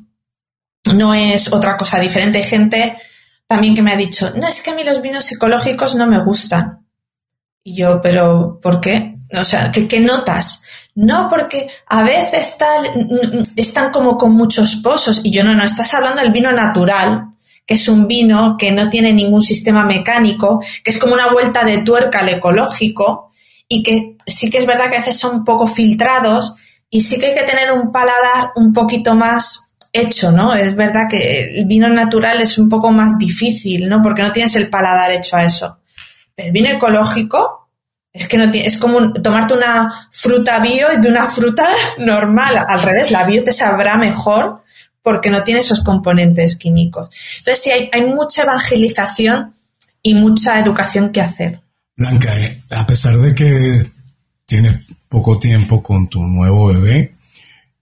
[0.94, 2.38] No es otra cosa diferente.
[2.38, 2.96] Hay gente
[3.48, 6.22] también que me ha dicho, no, es que a mí los vinos ecológicos no me
[6.22, 6.86] gustan.
[7.64, 9.18] Y yo, pero ¿por qué?
[9.36, 10.62] O sea, ¿qué, notas?
[10.94, 12.56] No, porque a veces
[13.56, 15.22] están como con muchos pozos.
[15.24, 17.34] Y yo, no, no, estás hablando del vino natural,
[17.68, 21.66] que es un vino que no tiene ningún sistema mecánico, que es como una vuelta
[21.66, 23.30] de tuerca al ecológico
[23.68, 26.54] y que sí que es verdad que a veces son poco filtrados
[26.88, 30.54] y sí que hay que tener un paladar un poquito más hecho, ¿no?
[30.54, 34.00] Es verdad que el vino natural es un poco más difícil, ¿no?
[34.00, 35.80] Porque no tienes el paladar hecho a eso.
[36.34, 37.68] Pero el vino ecológico
[38.14, 42.64] es que no es como tomarte una fruta bio y de una fruta normal.
[42.66, 44.62] Al revés, la bio te sabrá mejor
[45.02, 47.10] porque no tiene esos componentes químicos.
[47.38, 49.54] Entonces, sí, hay, mucha evangelización
[50.02, 51.60] y mucha educación que hacer.
[51.96, 53.90] Blanca, eh, a pesar de que
[54.46, 57.14] tienes poco tiempo con tu nuevo bebé,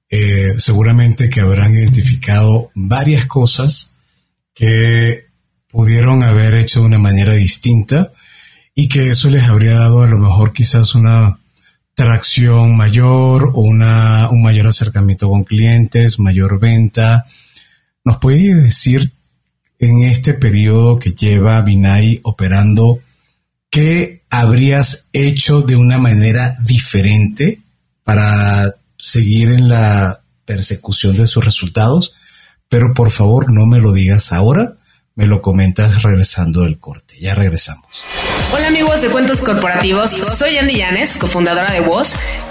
[0.08, 3.92] eh, seguramente que habrán identificado varias cosas
[4.54, 5.26] que
[5.68, 8.12] pudieron haber hecho de una manera distinta
[8.74, 11.38] y que eso les habría dado a lo mejor quizás una
[11.96, 17.26] tracción mayor una, un mayor acercamiento con clientes, mayor venta.
[18.04, 19.12] ¿Nos puede decir
[19.78, 23.00] en este periodo que lleva Binay operando
[23.70, 27.60] qué habrías hecho de una manera diferente
[28.04, 32.12] para seguir en la persecución de sus resultados?
[32.68, 34.76] Pero por favor no me lo digas ahora,
[35.16, 37.16] me lo comentas regresando del corte.
[37.18, 38.04] Ya regresamos.
[38.54, 42.14] Hola amigos de Cuentos Corporativos, soy Andy Llanes, cofundadora de Voz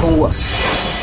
[0.00, 0.54] con vos.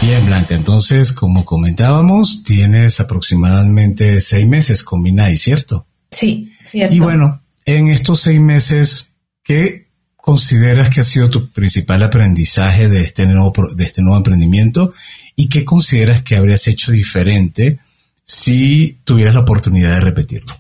[0.02, 5.86] Bien, Blanca, entonces, como comentábamos, tienes aproximadamente seis meses con Minai, ¿cierto?
[6.12, 6.96] Sí, cierto.
[6.96, 9.12] Y bueno, en estos seis meses,
[9.44, 14.94] ¿qué consideras que ha sido tu principal aprendizaje de este nuevo, de este nuevo emprendimiento
[15.36, 17.80] y qué consideras que habrías hecho diferente
[18.24, 20.56] si tuvieras la oportunidad de repetirlo?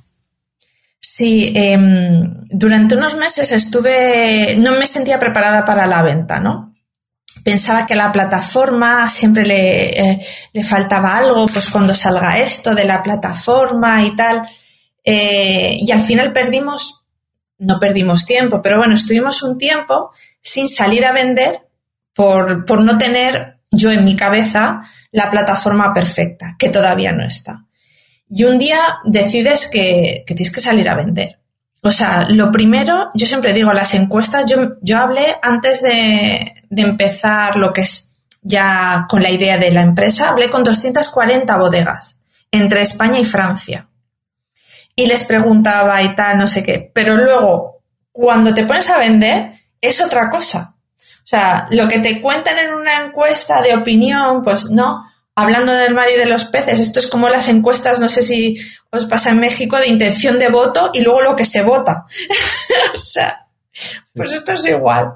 [0.99, 6.72] Sí, em, durante unos meses estuve, no me sentía preparada para la venta, ¿no?
[7.43, 10.19] Pensaba que a la plataforma siempre eh,
[10.51, 14.43] le, faltaba algo, pues cuando salga esto de la plataforma y tal.
[15.03, 17.03] Eh, y al final perdimos,
[17.57, 21.67] no perdimos tiempo, pero bueno, estuvimos un tiempo sin salir a vender
[22.13, 24.81] por, por no tener yo en mi cabeza
[25.11, 27.65] la plataforma perfecta, que todavía no está.
[28.29, 31.39] Y un día decides que, que tienes que salir a vender.
[31.85, 36.81] O sea, lo primero, yo siempre digo, las encuestas, yo, yo hablé antes de, de
[36.81, 42.21] empezar lo que es ya con la idea de la empresa, hablé con 240 bodegas
[42.51, 43.87] entre España y Francia.
[44.95, 46.91] Y les preguntaba y tal, no sé qué.
[46.93, 47.81] Pero luego,
[48.11, 50.75] cuando te pones a vender, es otra cosa.
[50.99, 55.09] O sea, lo que te cuentan en una encuesta de opinión, pues no.
[55.35, 58.55] Hablando del mar y de los peces, esto es como las encuestas, no sé si
[58.91, 62.05] os pasa en México, de intención de voto y luego lo que se vota.
[62.93, 63.47] o sea,
[64.13, 65.13] pues esto es igual.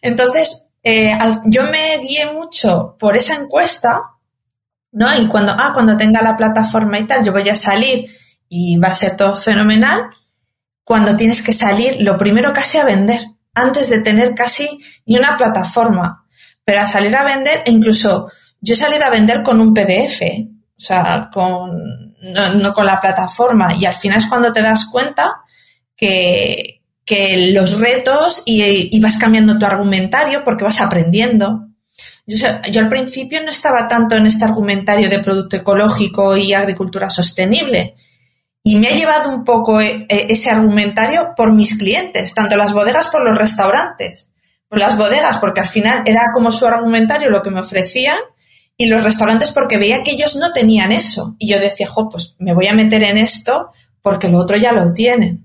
[0.00, 4.02] Entonces, eh, yo me guié mucho por esa encuesta,
[4.92, 5.14] ¿no?
[5.18, 8.08] Y cuando, ah, cuando tenga la plataforma y tal, yo voy a salir
[8.48, 10.10] y va a ser todo fenomenal.
[10.84, 13.20] Cuando tienes que salir, lo primero casi a vender,
[13.54, 14.68] antes de tener casi
[15.06, 16.26] ni una plataforma.
[16.64, 20.80] Pero a salir a vender, incluso yo he salido a vender con un PDF, o
[20.82, 22.14] sea, con,
[22.56, 23.74] no con la plataforma.
[23.74, 25.42] Y al final es cuando te das cuenta
[25.96, 26.79] que,
[27.10, 31.66] que los retos y, vas cambiando tu argumentario porque vas aprendiendo.
[32.24, 37.10] Yo, yo, al principio no estaba tanto en este argumentario de producto ecológico y agricultura
[37.10, 37.96] sostenible.
[38.62, 42.72] Y me ha llevado un poco eh, eh, ese argumentario por mis clientes, tanto las
[42.72, 44.32] bodegas por los restaurantes.
[44.68, 48.18] Por las bodegas, porque al final era como su argumentario lo que me ofrecían,
[48.76, 51.34] y los restaurantes porque veía que ellos no tenían eso.
[51.40, 54.70] Y yo decía, jo, pues me voy a meter en esto porque lo otro ya
[54.70, 55.42] lo tienen.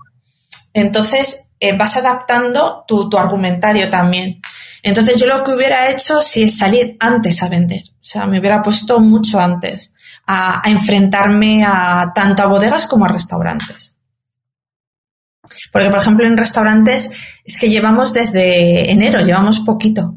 [0.74, 4.42] Entonces, eh, vas adaptando tu, argumentario también.
[4.84, 7.82] Entonces yo lo que hubiera hecho sí es salir antes a vender.
[7.90, 9.94] O sea, me hubiera puesto mucho antes
[10.28, 13.96] a, enfrentarme a tanto a bodegas como a restaurantes.
[15.72, 17.12] Porque, por ejemplo, en restaurantes
[17.44, 20.16] es que llevamos desde enero, llevamos poquito.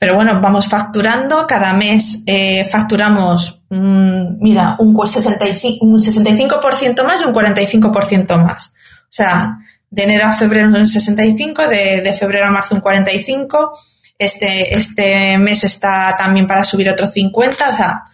[0.00, 6.60] Pero bueno, vamos facturando, cada mes eh, facturamos, mm, mira, un 65%, un 65
[7.04, 8.72] más y un 45% más.
[9.10, 9.58] O sea,
[9.90, 13.72] de enero a febrero un 65, de, de febrero a marzo un 45,
[14.18, 18.04] este, este mes está también para subir otro 50, o sea,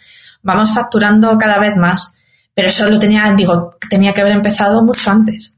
[0.42, 2.14] vamos facturando cada vez más.
[2.54, 5.56] Pero eso lo tenía, digo, tenía que haber empezado mucho antes.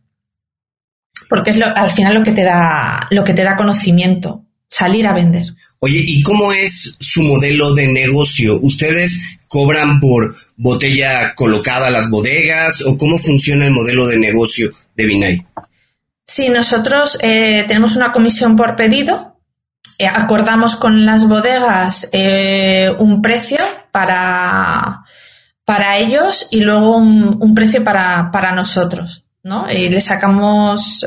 [1.28, 5.06] Porque es lo, al final lo que te da, lo que te da conocimiento, salir
[5.06, 5.44] a vender.
[5.80, 8.58] Oye, ¿y cómo es su modelo de negocio?
[8.60, 14.72] ¿Ustedes cobran por botella colocada a las bodegas o cómo funciona el modelo de negocio
[14.96, 15.46] de Vinay?
[16.28, 19.40] Sí, nosotros eh, tenemos una comisión por pedido,
[19.98, 23.56] eh, acordamos con las bodegas eh, un precio
[23.90, 25.04] para,
[25.64, 29.72] para ellos y luego un, precio para, nosotros, ¿no?
[29.72, 31.02] Y le sacamos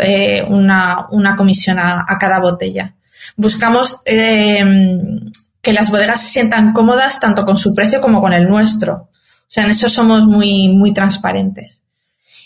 [0.47, 2.95] una, una, comisión a, a, cada botella.
[3.37, 8.93] Buscamos que las bodegas se sientan cómodas tanto con su precio como con el nuestro.
[8.95, 11.83] O sea, en eso somos muy, muy transparentes.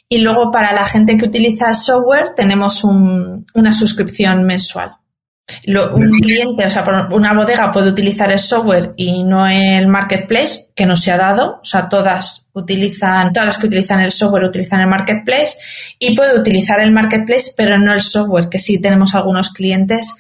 [0.08, 4.92] Y luego para la gente que utiliza el software tenemos una suscripción mensual.
[5.68, 10.86] un cliente, o sea, una bodega puede utilizar el software y no el marketplace, que
[10.86, 11.60] no se ha dado.
[11.62, 15.58] O sea, todas utilizan, todas las que utilizan el software utilizan el marketplace
[15.98, 20.14] y puede utilizar el marketplace, pero no el software, que sí tenemos algunos clientes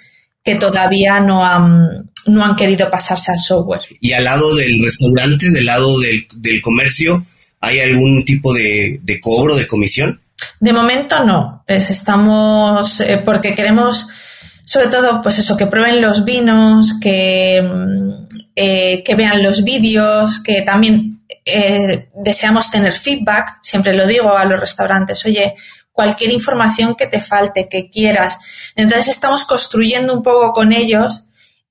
[0.43, 3.81] que todavía no han, no han querido pasarse al software.
[3.99, 7.23] Y al lado del restaurante, del lado del, del comercio,
[7.65, 10.21] ¿Hay algún tipo de, cobro, de comisión?
[10.59, 11.63] De momento no.
[11.67, 14.07] estamos, eh, porque queremos,
[14.63, 20.61] sobre todo, pues eso, que prueben los vinos, que, mm, eh, vean los vídeos, que
[20.61, 23.57] también eh, deseamos tener feedback.
[23.63, 25.55] Siempre lo digo a los restaurantes, oye,
[25.91, 28.37] cualquier información que te falte, que quieras.
[28.75, 31.23] Entonces estamos construyendo un poco con ellos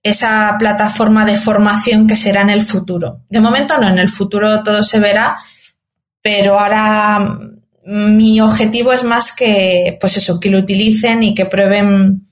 [0.03, 3.21] esa plataforma de formación que será en el futuro.
[3.29, 5.37] De momento no, en el futuro todo se verá
[6.25, 7.19] pero ahora
[7.85, 12.27] mm, mi objetivo es más que, pues eso, que lo utilicen y que prueben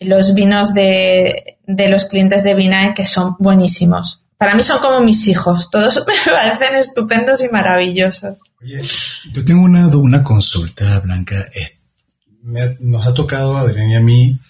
[0.00, 4.24] los vinos de, los clientes de Vinae que son buenísimos.
[4.36, 8.38] Para mí son como mis hijos, todos me parecen estupendos y maravillosos.
[8.60, 8.82] Oye,
[9.32, 11.36] yo tengo una, una consulta, Blanca.
[12.80, 14.40] nos ha tocado, Adrián y a mí,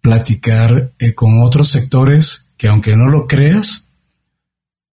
[0.00, 3.90] platicar eh, con otros sectores que, aunque no lo creas,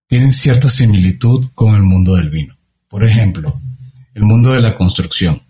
[0.08, 2.59] tienen cierta similitud con el mundo del vino.
[2.90, 3.58] Por ejemplo,
[4.14, 5.40] el mundo de la construcción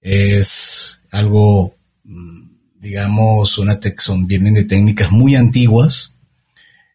[0.00, 2.40] es algo, mm,
[2.80, 6.14] digamos, una son, vienen de técnicas muy antiguas,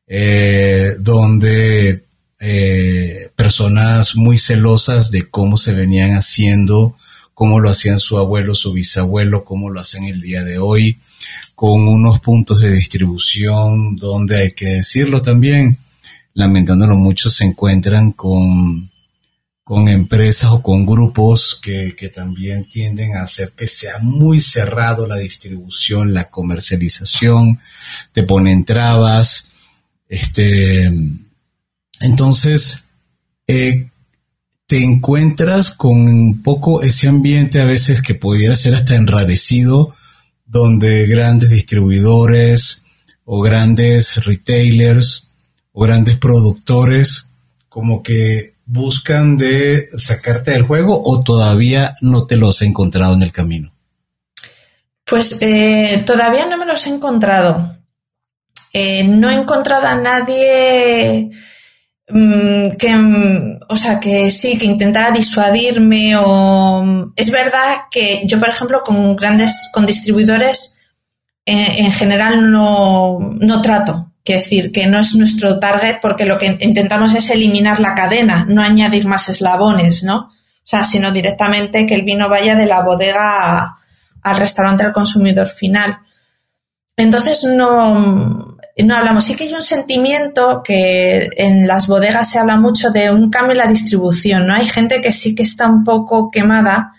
[0.07, 2.03] eh, donde
[2.39, 6.95] eh, personas muy celosas de cómo se venían haciendo,
[7.35, 10.97] cómo lo hacían su abuelo, su bisabuelo, cómo lo hacen el día de hoy,
[11.53, 15.77] con unos puntos de distribución donde hay que decirlo también,
[16.33, 18.89] lamentándolo mucho, se encuentran con
[19.67, 25.17] con empresas o con grupos que, también tienden a hacer que sea muy cerrado la
[25.17, 27.59] distribución, la comercialización,
[28.13, 29.49] te ponen trabas.
[30.07, 30.89] Este,
[31.99, 32.85] entonces,
[33.45, 33.89] eh,
[34.67, 39.93] te encuentras con un poco ese ambiente a veces que pudiera ser hasta enrarecido,
[40.45, 42.83] donde grandes distribuidores
[43.25, 45.27] o grandes retailers
[45.73, 47.31] o grandes productores
[47.67, 53.23] como que buscan de sacarte del juego o todavía no te los he encontrado en
[53.23, 53.73] el camino?
[55.05, 57.77] Pues eh, todavía no me los he encontrado.
[58.73, 61.31] Eh, no he encontrado a nadie
[62.09, 66.83] mm, que, mm, o sea, que sí, que intentara disuadirme o...
[66.83, 70.81] Mm, es verdad que yo, por ejemplo, con grandes, con distribuidores,
[71.45, 74.06] eh, en general no, no trato.
[74.27, 78.45] Quiere decir que no es nuestro target porque lo que intentamos es eliminar la cadena,
[78.45, 80.17] no añadir más eslabones, ¿no?
[80.17, 80.31] O
[80.65, 83.77] sea, sino directamente que el vino vaya de la bodega
[84.21, 85.99] al restaurante al consumidor final.
[86.97, 89.23] Entonces no, no hablamos.
[89.23, 93.53] Sí que hay un sentimiento que en las bodegas se habla mucho de un cambio
[93.53, 94.55] en la distribución, ¿no?
[94.55, 96.91] Hay gente que sí que está un poco quemada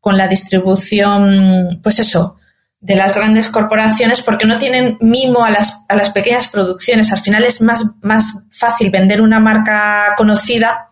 [0.00, 2.36] con la distribución, pues eso,
[2.84, 7.12] de las grandes corporaciones porque no tienen mimo a las, a las pequeñas producciones.
[7.12, 10.88] Al final es más, más fácil vender una marca conocida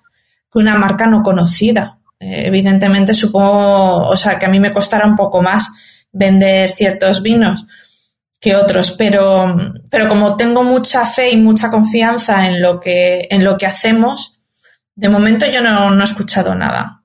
[0.50, 1.98] que una marca no conocida.
[2.18, 5.68] Eh, evidentemente supongo, o sea, que a mí me costará un poco más
[6.10, 7.66] vender ciertos vinos.
[8.40, 9.54] que otros, pero,
[9.90, 14.40] pero como tengo mucha fe y mucha confianza en lo que, en lo que hacemos,
[14.96, 17.02] de momento yo no, he escuchado nada.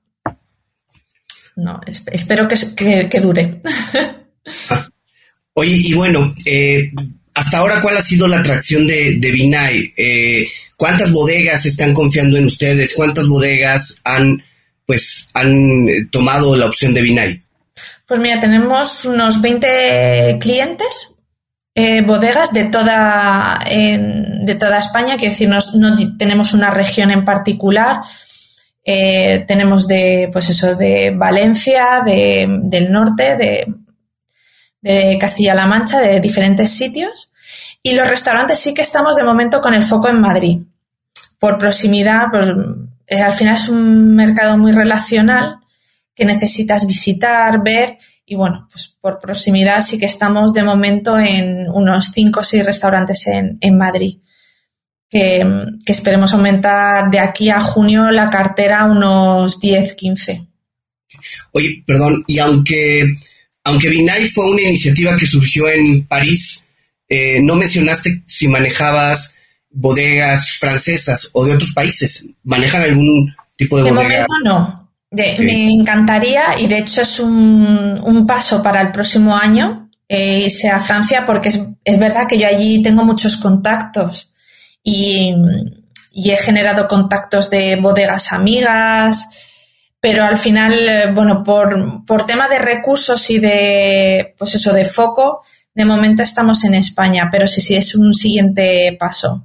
[1.56, 3.60] No, espero que, que, dure.
[5.54, 6.90] Oye, y bueno, eh,
[7.38, 9.92] hasta ahora, ¿cuál ha sido la atracción de, de Binay?
[9.96, 12.94] Eh, ¿Cuántas bodegas están confiando en ustedes?
[12.96, 14.42] ¿Cuántas bodegas han,
[14.84, 17.40] pues, han eh, tomado la opción de Binay?
[18.08, 21.14] Pues mira, tenemos unos 20 clientes,
[21.76, 25.60] eh, bodegas de toda, de toda España, que decir, no,
[26.18, 28.00] tenemos una región en particular.
[28.84, 33.66] tenemos de, pues eso, de Valencia, de, del norte, de,
[34.80, 37.32] de Castilla-La Mancha, de diferentes sitios.
[37.82, 40.58] Y los restaurantes sí que estamos de momento con el foco en Madrid.
[41.38, 42.48] Por proximidad, pues
[43.06, 45.58] eh, al final es un mercado muy relacional
[46.14, 47.98] que necesitas visitar, ver
[48.30, 52.66] y bueno, pues por proximidad sí que estamos de momento en unos 5 o 6
[52.66, 54.18] restaurantes en, Madrid.
[55.08, 55.46] Que,
[55.86, 60.46] que, esperemos aumentar de aquí a junio la cartera unos 10, 15.
[61.52, 63.14] Oye, perdón, y aunque
[63.68, 66.66] aunque Vinay fue una iniciativa que surgió en París,
[67.06, 69.36] eh, no mencionaste si manejabas
[69.70, 72.24] bodegas francesas o de otros países.
[72.44, 74.00] ¿Manejan algún tipo de, bodega?
[74.00, 74.88] De momento no.
[75.10, 80.80] Me encantaría y de hecho es un, paso para el próximo año eh, irse a
[80.80, 84.32] Francia porque es, verdad que yo allí tengo muchos contactos
[84.82, 85.34] y,
[86.12, 89.28] y he generado contactos de bodegas amigas,
[90.00, 94.84] pero al final, eh, bueno, por, por tema de recursos y de, pues eso, de
[94.84, 95.42] foco,
[95.74, 99.44] de momento estamos en España, pero sí, sí, es un siguiente paso.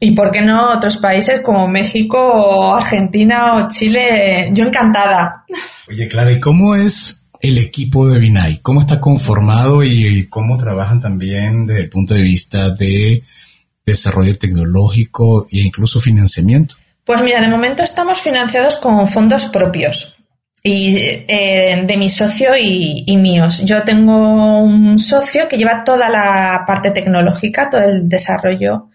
[0.00, 5.44] Y por qué no otros países como México Argentina o Chile, yo encantada.
[5.88, 8.58] Oye, Clara, ¿y cómo es el equipo de Binay?
[8.58, 13.22] ¿Cómo está conformado y cómo trabajan también desde el punto de vista de
[13.86, 16.74] desarrollo tecnológico e incluso financiamiento?
[17.04, 20.18] Pues mira, de momento estamos financiados con fondos propios
[20.62, 23.62] y eh, de mi socio y, míos.
[23.66, 28.88] Yo tengo un socio que lleva toda la parte tecnológica, todo el desarrollo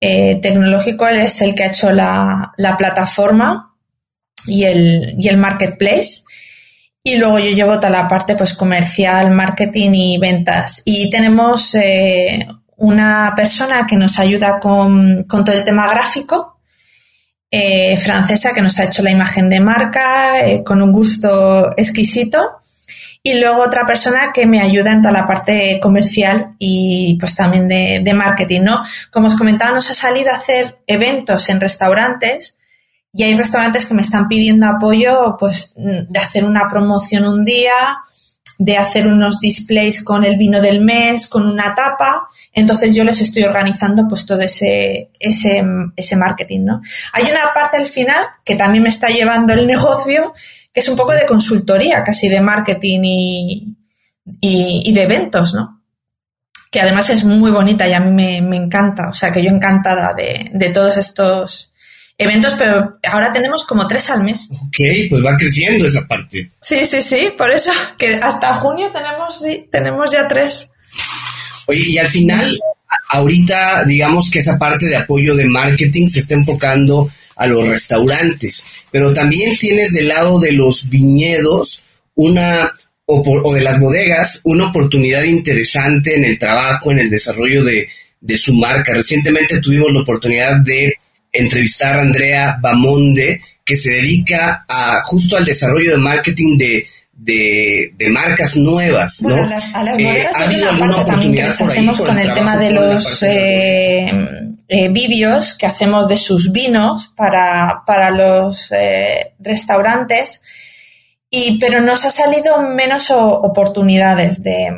[0.00, 1.06] eh, tecnológico.
[1.06, 3.76] Él es el que ha hecho la, plataforma
[4.44, 6.24] y el, y el marketplace.
[7.04, 10.82] Y luego yo llevo toda la parte pues comercial, marketing y ventas.
[10.84, 12.48] Y tenemos eh,
[12.78, 16.51] una persona que nos ayuda con, con todo el tema gráfico
[17.54, 22.40] eh, francesa que nos ha hecho la imagen de marca eh, con un gusto exquisito.
[23.22, 27.68] Y luego otra persona que me ayuda en toda la parte comercial y pues también
[27.68, 28.82] de, marketing, ¿no?
[29.12, 32.56] Como os comentaba, nos ha salido a hacer eventos en restaurantes
[33.12, 37.74] y hay restaurantes que me están pidiendo apoyo pues de hacer una promoción un día,
[38.58, 43.20] de hacer unos displays con el vino del mes, con una tapa entonces yo les
[43.20, 45.62] estoy organizando pues todo ese, ese,
[45.96, 46.82] ese marketing, ¿no?
[47.14, 50.34] Hay una parte al final que también me está llevando el negocio,
[50.72, 53.76] que es un poco de consultoría, casi de marketing y,
[54.40, 55.80] y, de eventos, ¿no?
[56.70, 59.50] Que además es muy bonita y a mí me, me encanta, o sea que yo
[59.50, 61.71] encantada de, de todos estos
[62.22, 64.48] eventos, pero ahora tenemos como tres al mes.
[64.50, 64.78] Ok,
[65.10, 66.50] pues va creciendo esa parte.
[66.60, 70.70] Sí, sí, sí, por eso que hasta junio tenemos, sí, tenemos ya tres.
[71.66, 72.58] Oye, y al final,
[73.10, 78.66] ahorita digamos que esa parte de apoyo de marketing se está enfocando a los restaurantes,
[78.90, 82.72] pero también tienes del lado de los viñedos una
[83.06, 87.88] o, de las bodegas una oportunidad interesante en el trabajo, en el desarrollo de,
[88.20, 88.94] de su marca.
[88.94, 90.94] Recientemente tuvimos la oportunidad de
[91.32, 96.86] entrevistar a Andrea Bamonde, que se dedica a justo al desarrollo de marketing de
[97.24, 99.34] de, marcas nuevas, ¿no?
[99.34, 102.70] a las, a las eh, ¿Ha habido alguna oportunidad que hacemos con el, tema de
[102.70, 104.10] los eh,
[104.68, 108.72] eh, vídeos que hacemos de sus vinos para, para los
[109.38, 110.42] restaurantes,
[111.30, 114.70] y, pero nos ha salido menos oportunidades de,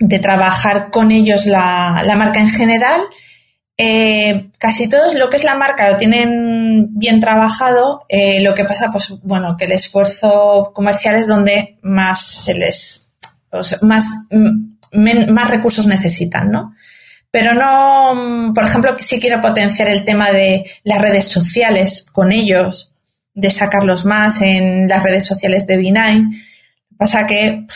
[0.00, 3.00] de, trabajar con ellos la, la marca en general
[3.76, 8.04] eh, casi todos lo que es la marca lo tienen bien trabajado.
[8.08, 13.16] Eh, lo que pasa, pues bueno, que el esfuerzo comercial es donde más se les,
[13.82, 14.26] más,
[14.92, 16.74] más recursos necesitan, ¿no?
[17.30, 22.94] Pero no, por ejemplo, sí quiero potenciar el tema de las redes sociales con ellos,
[23.34, 26.22] de sacarlos más en las redes sociales de Binay.
[26.96, 27.66] Pasa que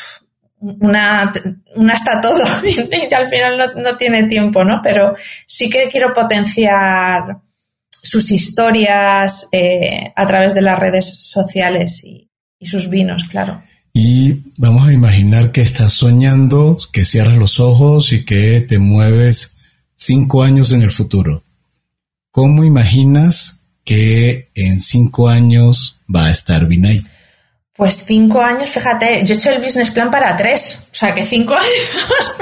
[0.60, 1.32] una,
[1.76, 4.80] una está todo y al final no, tiene tiempo, ¿no?
[4.82, 5.14] Pero
[5.46, 7.38] sí que quiero potenciar
[8.02, 12.24] sus historias eh, a través de las redes sociales y,
[12.60, 13.62] sus vinos, claro.
[13.92, 19.58] y vamos a imaginar que estás soñando, que cierras los ojos y que te mueves
[19.94, 21.44] cinco años en el futuro.
[22.32, 27.00] ¿Cómo imaginas que en cinco años va a estar Vinay?
[27.78, 31.24] Pues cinco años, fíjate, yo he hecho el business plan para tres, o sea que
[31.24, 32.36] cinco años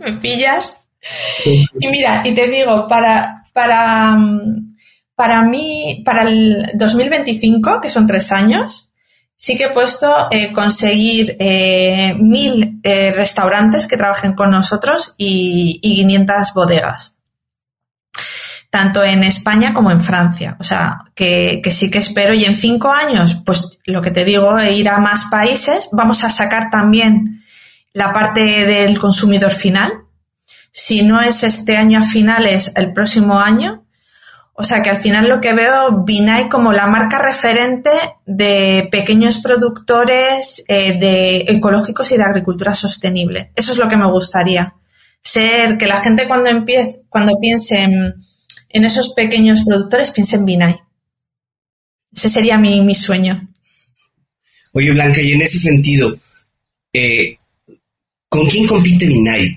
[0.00, 0.78] me, pillas.
[1.78, 4.18] Y mira, y te digo, para, para,
[5.14, 8.90] para mí, para el 2025, que son tres años,
[9.36, 15.78] sí que he puesto eh, conseguir eh, mil eh, restaurantes que trabajen con nosotros y,
[15.84, 17.19] y 500 bodegas
[18.70, 20.56] tanto en España como en Francia.
[20.60, 22.32] O sea, que, sí que espero.
[22.32, 25.88] Y en cinco años, pues lo que te digo, e ir a más países.
[25.92, 27.42] Vamos a sacar también
[27.92, 29.92] la parte del consumidor final.
[30.70, 33.84] Si no es este año a finales, el próximo año.
[34.52, 37.90] O sea que al final lo que veo Vinay como la marca referente
[38.26, 43.50] de pequeños productores eh, de ecológicos y de agricultura sostenible.
[43.56, 44.74] Eso es lo que me gustaría.
[45.22, 48.14] Ser que la gente cuando empiece, cuando piense en,
[48.70, 50.76] esos pequeños productores piense en Vinay.
[52.12, 53.48] Ese sería mi, sueño.
[54.72, 56.16] Oye, Blanca, y en ese sentido,
[56.92, 57.36] eh,
[58.28, 59.54] ¿con quién compite Vinay?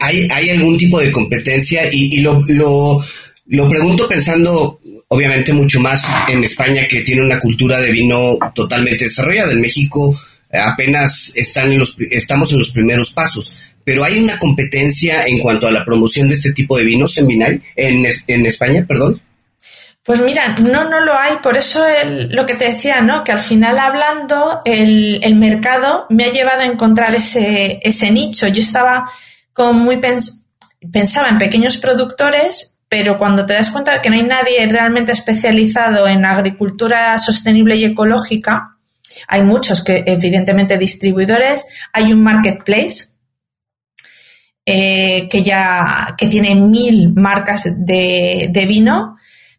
[0.00, 1.92] ¿Hay, ¿Hay, algún tipo de competencia?
[1.92, 3.02] Y, y lo, lo
[3.46, 9.04] lo pregunto pensando, obviamente, mucho más en España, que tiene una cultura de vino totalmente
[9.04, 9.52] desarrollada.
[9.52, 10.18] En México
[10.50, 13.54] apenas están en los, estamos en los primeros pasos.
[13.84, 17.26] Pero hay una competencia en cuanto a la promoción de este tipo de vinos en
[17.26, 19.20] Vinay, en, en España, perdón.
[20.04, 21.36] Pues mira, no, no lo hay.
[21.42, 21.84] Por eso
[22.30, 23.22] lo que te decía, ¿no?
[23.22, 28.48] Que al final hablando, el, el mercado me ha llevado a encontrar ese, ese nicho.
[28.48, 29.10] Yo estaba
[29.52, 30.00] como muy
[30.90, 35.12] pensaba en pequeños productores pero cuando te das cuenta de que no hay nadie realmente
[35.12, 38.76] especializado en agricultura sostenible y ecológica,
[39.28, 41.64] hay muchos que evidentemente distribuidores,
[41.94, 43.11] hay un marketplace
[44.64, 49.16] eh, que ya que tiene mil marcas de, de, vino,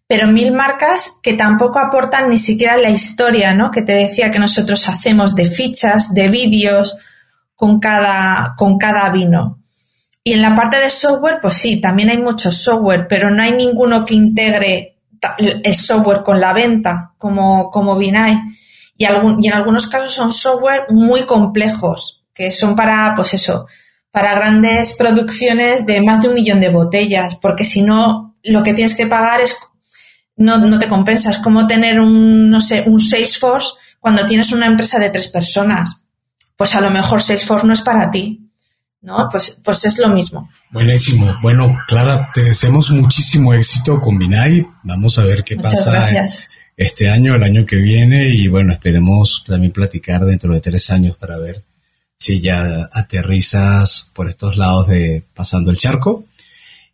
[0.08, 3.70] pero mil marcas que tampoco aportan ni siquiera la historia, ¿no?
[3.70, 6.98] Que te decía que nosotros hacemos de fichas, de vídeos
[7.56, 9.60] con cada, con cada vino.
[10.24, 13.52] Y en la parte de software, pues sí, también hay mucho software, pero no hay
[13.52, 15.00] ninguno que integre
[15.38, 18.02] el software con la venta, como, como.
[18.02, 18.14] Y,
[18.98, 23.68] y en algunos casos son software muy complejos, que son para, pues eso,
[24.14, 28.76] para grandes producciones de más de un millón de botellas, porque si no, lo que
[28.76, 29.58] tienes que pagar es,
[30.36, 31.32] no, no te compensa.
[31.32, 36.06] Es como tener un, no sé, un Salesforce cuando tienes una empresa de tres personas.
[36.56, 38.40] Pues a lo mejor Salesforce no es para ti.
[39.02, 39.28] ¿no?
[39.32, 40.48] Pues, pues es lo mismo.
[40.70, 41.36] Buenísimo.
[41.42, 44.64] Bueno, Clara, te deseamos muchísimo éxito con Binay.
[44.84, 46.08] Vamos a ver qué pasa
[46.78, 51.18] este año, el año que viene y bueno, esperemos también platicar dentro de tres años
[51.18, 51.64] para ver
[52.24, 56.26] si ya aterrizas por estos lados de pasando el charco.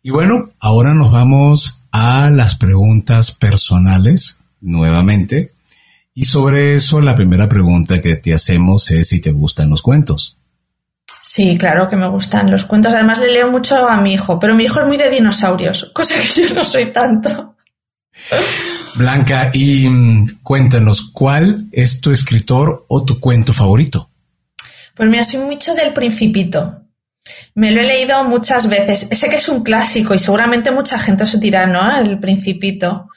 [0.02, 5.52] Y bueno, ahora nos vamos a las preguntas personales nuevamente.
[6.14, 10.36] Y sobre eso, la primera pregunta que te hacemos es si te gustan los cuentos.
[11.22, 12.92] Sí, claro que me gustan los cuentos.
[12.92, 16.16] Además le leo mucho a mi hijo, pero mi hijo es muy de dinosaurios, cosa
[16.16, 17.54] que yo no soy tanto.
[18.96, 24.09] Blanca, y mm, cuéntanos, ¿cuál es tu escritor o tu cuento favorito?
[25.00, 26.82] Pues mira, soy mucho del Principito.
[27.54, 29.08] Me lo he leído muchas veces.
[29.10, 31.98] Sé que es un clásico y seguramente mucha gente os dirá, ¿no?
[31.98, 33.08] El Principito.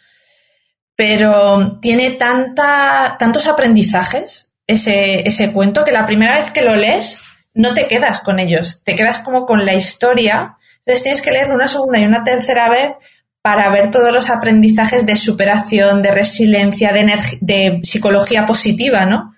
[0.95, 7.17] Pero tiene tantos aprendizajes ese, ese cuento que la primera vez que lo lees
[7.53, 10.55] no te quedas con ellos, te quedas como con la historia.
[10.77, 12.93] Entonces tienes que leerlo una segunda y una tercera vez
[13.41, 19.32] para ver todos los aprendizajes de superación, de resiliencia, de, de psicología positiva, ¿no?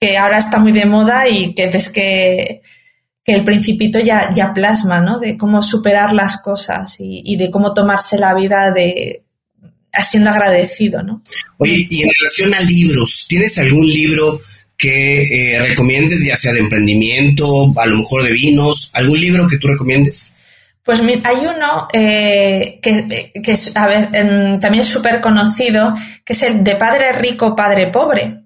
[0.00, 2.62] Que ahora está muy de moda y que ves que,
[3.24, 5.18] el principito ya, ya plasma, ¿no?
[5.18, 9.22] De cómo superar las cosas y, y de cómo tomarse la vida de
[10.02, 11.22] siendo agradecido, ¿no?
[11.58, 14.38] Oye, y en relación a libros, ¿tienes algún libro
[14.76, 19.58] que eh, recomiendes, ya sea de emprendimiento, a lo mejor de vinos, algún libro que
[19.58, 20.32] tú recomiendes.
[20.82, 23.06] Pues hay uno eh, que,
[23.42, 25.94] es, también es súper conocido,
[26.24, 28.42] que es el de Padre Rico, Padre Pobre.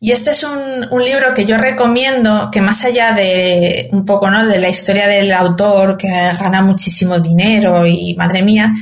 [0.00, 4.30] Y este es un, un, libro que yo recomiendo, que más allá de un poco
[4.30, 4.46] ¿no?
[4.46, 8.74] de la historia del autor que gana muchísimo dinero y madre mía,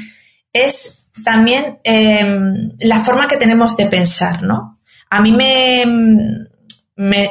[0.52, 4.78] es también em, la forma que tenemos de pensar, ¿no?
[5.10, 5.84] A mí me,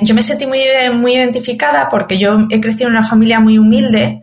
[0.01, 0.59] yo me sentí muy,
[0.93, 4.21] muy identificada porque yo he crecido en una familia muy humilde.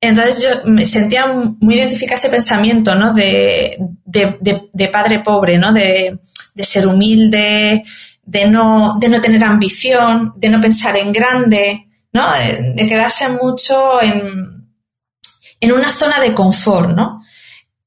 [0.00, 1.26] Entonces yo me sentía
[1.60, 3.14] muy identificada ese pensamiento, ¿no?
[3.14, 5.72] De, de, padre pobre, ¿no?
[5.72, 6.18] De,
[6.56, 7.82] ser humilde,
[8.26, 12.24] de no, de no tener ambición, de no pensar en grande, ¿no?
[12.74, 14.68] De, quedarse mucho en,
[15.60, 17.22] en una zona de confort, ¿no?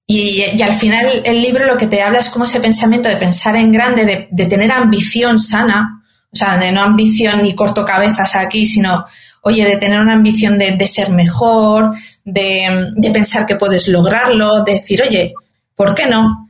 [0.05, 3.17] Y, y, al final el libro lo que te habla es como ese pensamiento de
[3.17, 7.83] pensar en grande, de, de tener ambición sana, o sea, de no ambición ni corto
[7.83, 9.05] cabezas aquí, sino,
[9.41, 14.63] oye, de tener una ambición de, de ser mejor, de, de, pensar que puedes lograrlo,
[14.63, 15.33] de decir, oye,
[15.75, 16.46] ¿por qué no?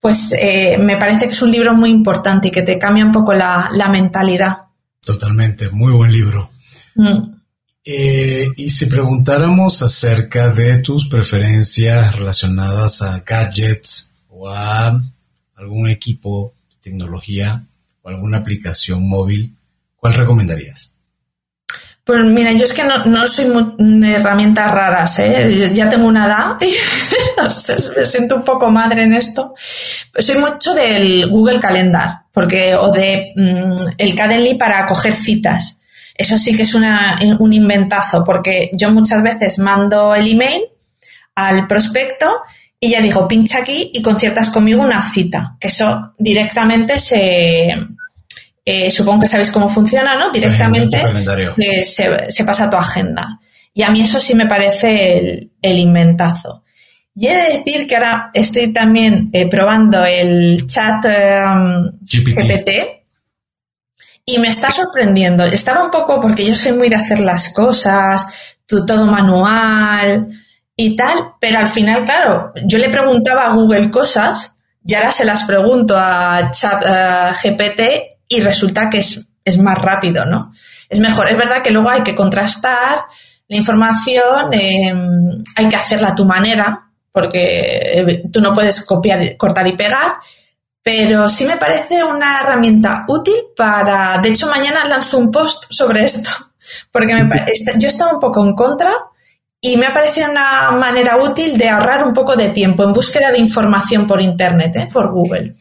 [0.00, 3.12] Pues eh, me parece que es un libro muy importante y que te cambia un
[3.12, 4.58] poco la, la mentalidad.
[5.00, 6.50] Totalmente, muy buen libro.
[6.94, 7.38] Mm.
[7.84, 15.00] Eh, y si preguntáramos acerca de tus preferencias relacionadas a gadgets o a
[15.56, 17.64] algún equipo tecnología
[18.02, 19.56] o alguna aplicación móvil,
[19.96, 20.97] ¿cuál recomendarías?
[22.08, 25.70] Pues mira, yo es que no, soy de herramientas raras, ¿eh?
[25.74, 26.72] ya tengo una edad y
[27.36, 29.54] no sé, me siento un poco madre en esto.
[30.18, 35.82] Soy mucho del Google Calendar, porque, o de mm, el Calendly para coger citas.
[36.14, 40.62] Eso sí que es un inventazo, porque yo muchas veces mando el email
[41.34, 42.26] al prospecto
[42.80, 47.76] y ya digo, pincha aquí y conciertas conmigo una cita, que eso directamente se,
[48.70, 50.30] eh, supongo que sabéis cómo funciona, ¿no?
[50.30, 51.00] Directamente
[51.82, 53.40] se, pasa a tu agenda.
[53.72, 56.64] Y a mí eso sí me parece el, inventazo.
[57.14, 62.68] Y he de decir que ahora estoy también eh, probando el chat um, GPT
[64.26, 65.44] y me está sorprendiendo.
[65.44, 68.26] Estaba un poco, porque yo soy muy de hacer las cosas,
[68.66, 70.28] todo manual
[70.76, 75.24] y tal, pero al final, claro, yo le preguntaba a Google cosas y ahora se
[75.24, 76.84] las pregunto a Chat
[77.42, 80.52] GPT y resulta que es, es más rápido, ¿no?
[80.88, 81.28] Es mejor.
[81.28, 83.04] Es verdad que luego hay que contrastar
[83.48, 87.40] la información, em, hay que hacerla a tu manera, porque
[87.94, 90.16] eh, tú no puedes copiar, cortar y pegar,
[90.82, 96.04] pero sí me parece una herramienta útil para, de hecho mañana lanzo un post sobre
[96.04, 96.30] esto,
[96.92, 97.46] porque me,
[97.78, 98.92] yo estaba un poco en contra
[99.60, 103.32] y me ha parecido una manera útil de ahorrar un poco de tiempo en búsqueda
[103.32, 104.88] de información por Internet, ¿eh?
[104.92, 105.54] por Google.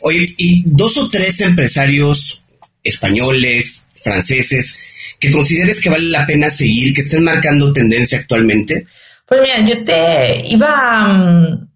[0.00, 2.44] Oye, y dos o tres empresarios
[2.82, 4.78] españoles, franceses,
[5.18, 8.86] que consideres que vale la pena seguir, que estén marcando tendencia actualmente?
[9.26, 11.06] Pues mira, yo te iba...
[11.08, 11.68] Mm,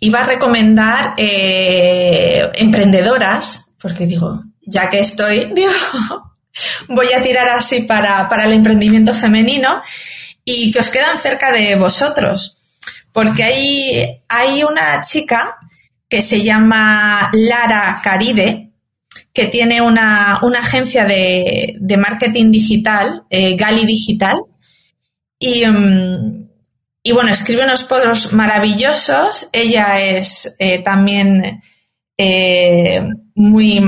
[0.00, 5.72] iba a recomendar eh, emprendedoras, porque digo, ya que estoy, digo,
[6.88, 9.82] voy a tirar así para, el emprendimiento femenino
[10.44, 12.58] y que os quedan cerca de vosotros.
[13.12, 15.56] Porque hay, hay una chica
[16.08, 18.70] que se llama Lara Caride,
[19.32, 24.36] que tiene una, agencia de, marketing digital, eh, Gali Digital,
[25.38, 26.48] y, mm,
[27.02, 29.48] y bueno, escribe unos posts maravillosos.
[29.52, 31.62] Ella es eh, también
[32.16, 33.02] eh,
[33.34, 33.80] muy,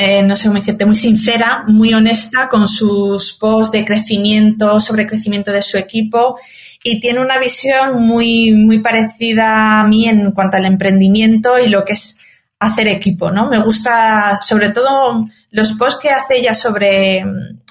[0.00, 5.08] eh, no sé cómo decirte, muy sincera, muy honesta con sus posts de crecimiento, sobre
[5.08, 6.38] crecimiento de su equipo
[6.84, 11.84] y tiene una visión muy, muy parecida a mí en cuanto al emprendimiento y lo
[11.84, 12.20] que es
[12.60, 13.48] hacer equipo, ¿no?
[13.48, 17.24] Me gusta sobre todo los posts que hace ella sobre,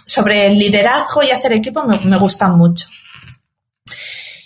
[0.05, 2.87] sobre liderazgo y hacer equipo me, me gustan mucho.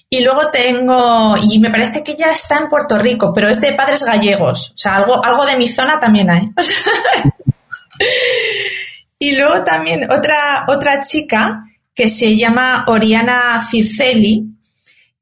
[0.07, 3.73] Y luego tengo, y me parece que ya está en Puerto Rico, pero es de
[3.73, 4.73] padres gallegos.
[4.75, 6.47] O sea, algo, algo de mi zona también hay.
[9.19, 14.47] y luego también otra, otra chica que se llama Oriana Circeli,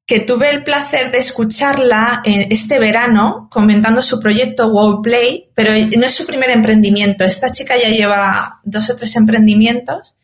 [0.06, 6.06] que tuve el placer de escucharla este verano comentando su proyecto Wow Play, pero no
[6.06, 7.26] es su primer emprendimiento.
[7.26, 10.16] Esta chica ya lleva dos o tres emprendimientos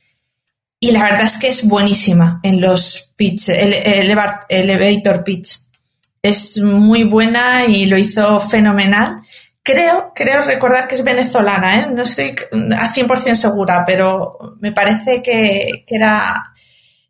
[0.79, 3.73] y la verdad es que es buenísima en los pitch, el,
[4.49, 5.49] elevator pitch.
[6.21, 9.17] Es muy buena y lo hizo fenomenal.
[9.65, 11.87] Creo, creo recordar que es venezolana, ¿eh?
[11.91, 12.35] no estoy
[12.77, 16.53] a 100% segura, pero me parece que, era,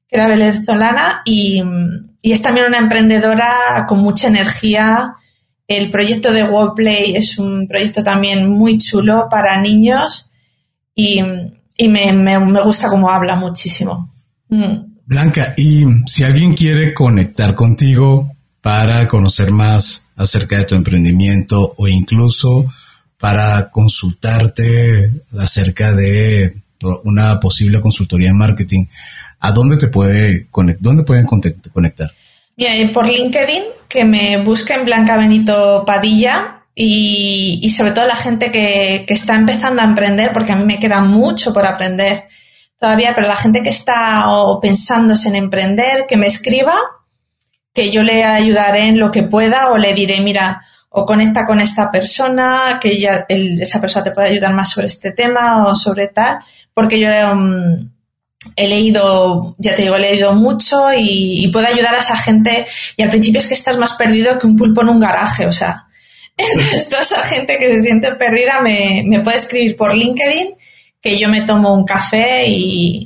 [0.08, 1.62] que era venezolana y,
[2.22, 5.16] es también una emprendedora con mucha energía.
[5.68, 10.32] El proyecto de Wordplay es un proyecto también muy chulo para niños
[10.96, 14.14] y, me gusta cómo habla muchísimo.
[14.48, 14.96] Mm.
[15.06, 18.32] Blanca, y si alguien quiere conectar contigo
[18.62, 22.66] para conocer más acerca de tu emprendimiento o incluso
[23.18, 26.56] para consultarte acerca de
[27.04, 28.86] una posible consultoría en marketing,
[29.40, 30.48] ¿a dónde te puede?
[30.80, 32.12] ¿Dónde pueden conectar?
[32.58, 39.06] Mira, por LinkedIn, que me busquen Blanca Benito Padilla y, sobre todo la gente que,
[39.08, 42.28] está empezando a emprender, porque a mí me queda mucho por aprender
[42.80, 46.76] todavía, pero la gente que está o pensándose en emprender, que me escriba,
[47.76, 51.60] que yo le ayudaré en lo que pueda o le diré, mira, o conecta con
[51.60, 56.08] esta persona, que ella, esa persona te puede ayudar más sobre este tema o sobre
[56.08, 56.40] tal,
[56.74, 57.92] porque yo um,
[58.56, 62.66] he leído, ya te digo, he leído mucho y, puedo ayudar a esa gente.
[62.96, 65.54] Y al principio es que estás más perdido que un pulpo en un garaje, o
[65.54, 65.86] sea.
[66.38, 70.56] Entonces, toda esa gente que se siente perdida me, me puede escribir por LinkedIn,
[71.02, 73.04] que yo me tomo un café y,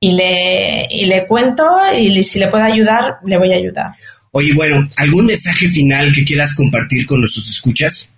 [0.00, 1.64] y, le, y le cuento
[1.96, 3.92] y si le puedo ayudar, le voy a ayudar.
[4.32, 8.12] Oye, bueno, ¿algún mensaje final que quieras compartir con nuestros escuchas?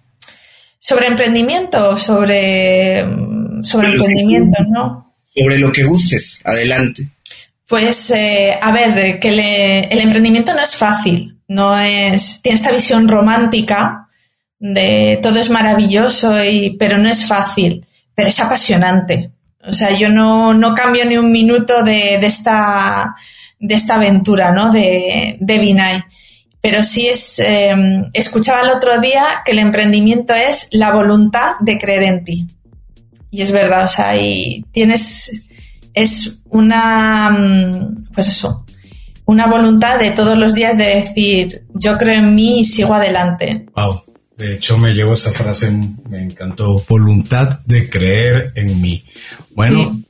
[0.80, 3.04] Sobre emprendimiento, sobre,
[3.62, 5.08] sobre emprendimiento, ¿no?
[5.34, 6.42] sobre lo que gustes.
[6.44, 7.08] Adelante.
[7.66, 9.28] Pues, eh, a ver, que
[9.90, 14.08] el emprendimiento no es fácil, no es, tiene esta visión romántica
[14.58, 19.30] de todo es maravilloso, y, pero no es fácil, pero es apasionante.
[19.66, 23.14] O sea, yo no, no cambio ni un minuto de, esta,
[23.58, 24.70] de esta aventura, ¿no?
[24.70, 26.04] De, de Binay.
[26.60, 31.78] Pero sí es, em, escuchaba el otro día que el emprendimiento es la voluntad de
[31.78, 32.46] creer en ti.
[33.30, 35.42] Y es verdad, o sea, y tienes,
[35.94, 38.64] es una, mm, pues eso,
[39.26, 43.66] una voluntad de todos los días de decir, yo creo en mí y sigo adelante.
[43.76, 44.02] Wow.
[44.38, 45.68] De hecho, me llegó esa frase,
[46.08, 46.82] me encantó.
[46.88, 49.04] Voluntad de creer en mí.
[49.50, 50.00] Bueno,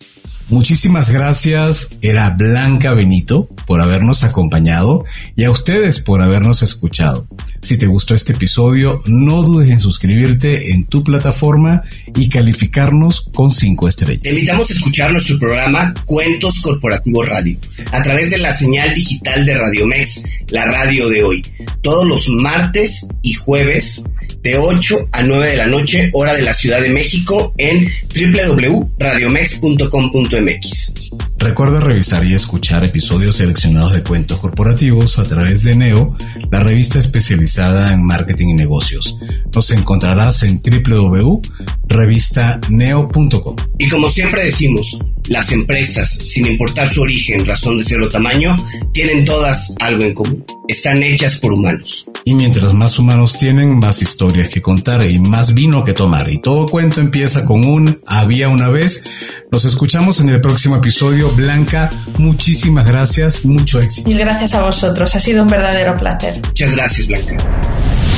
[0.50, 5.04] Muchísimas gracias, era Blanca Benito, por habernos acompañado
[5.36, 7.28] y a ustedes por habernos escuchado.
[7.60, 11.82] Si te gustó este episodio, no dudes en suscribirte en tu plataforma
[12.14, 14.22] y calificarnos con cinco estrellas.
[14.22, 17.58] Te invitamos a escuchar nuestro programa Cuentos Corporativos Radio
[17.92, 21.42] a través de la señal digital de Radio Mex, la radio de hoy,
[21.82, 24.02] todos los martes y jueves
[24.42, 30.37] de 8 a 9 de la noche, hora de la Ciudad de México, en www.radiomex.com.mx.
[30.38, 30.94] Mx.
[31.38, 36.16] Recuerda revisar y escuchar episodios seleccionados de cuentos corporativos a través de Neo,
[36.50, 39.16] la revista especializada en marketing y negocios.
[39.54, 43.56] Nos encontrarás en www.revistaneo.com.
[43.78, 48.56] Y como siempre decimos, las empresas, sin importar su origen, razón de ser o tamaño,
[48.92, 50.44] tienen todas algo en común.
[50.68, 52.06] Están hechas por humanos.
[52.24, 56.30] Y mientras más humanos tienen, más historias que contar y más vino que tomar.
[56.30, 59.04] Y todo cuento empieza con un había una vez.
[59.50, 61.27] Nos escuchamos en el próximo episodio.
[61.32, 64.08] Blanca, muchísimas gracias, mucho éxito.
[64.08, 66.40] Mil gracias a vosotros, ha sido un verdadero placer.
[66.44, 67.36] Muchas gracias, Blanca.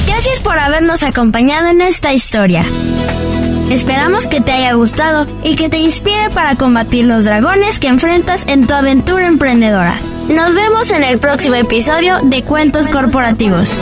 [0.07, 2.65] Gracias por habernos acompañado en esta historia.
[3.71, 8.45] Esperamos que te haya gustado y que te inspire para combatir los dragones que enfrentas
[8.49, 9.95] en tu aventura emprendedora.
[10.29, 13.81] Nos vemos en el próximo episodio de Cuentos Corporativos.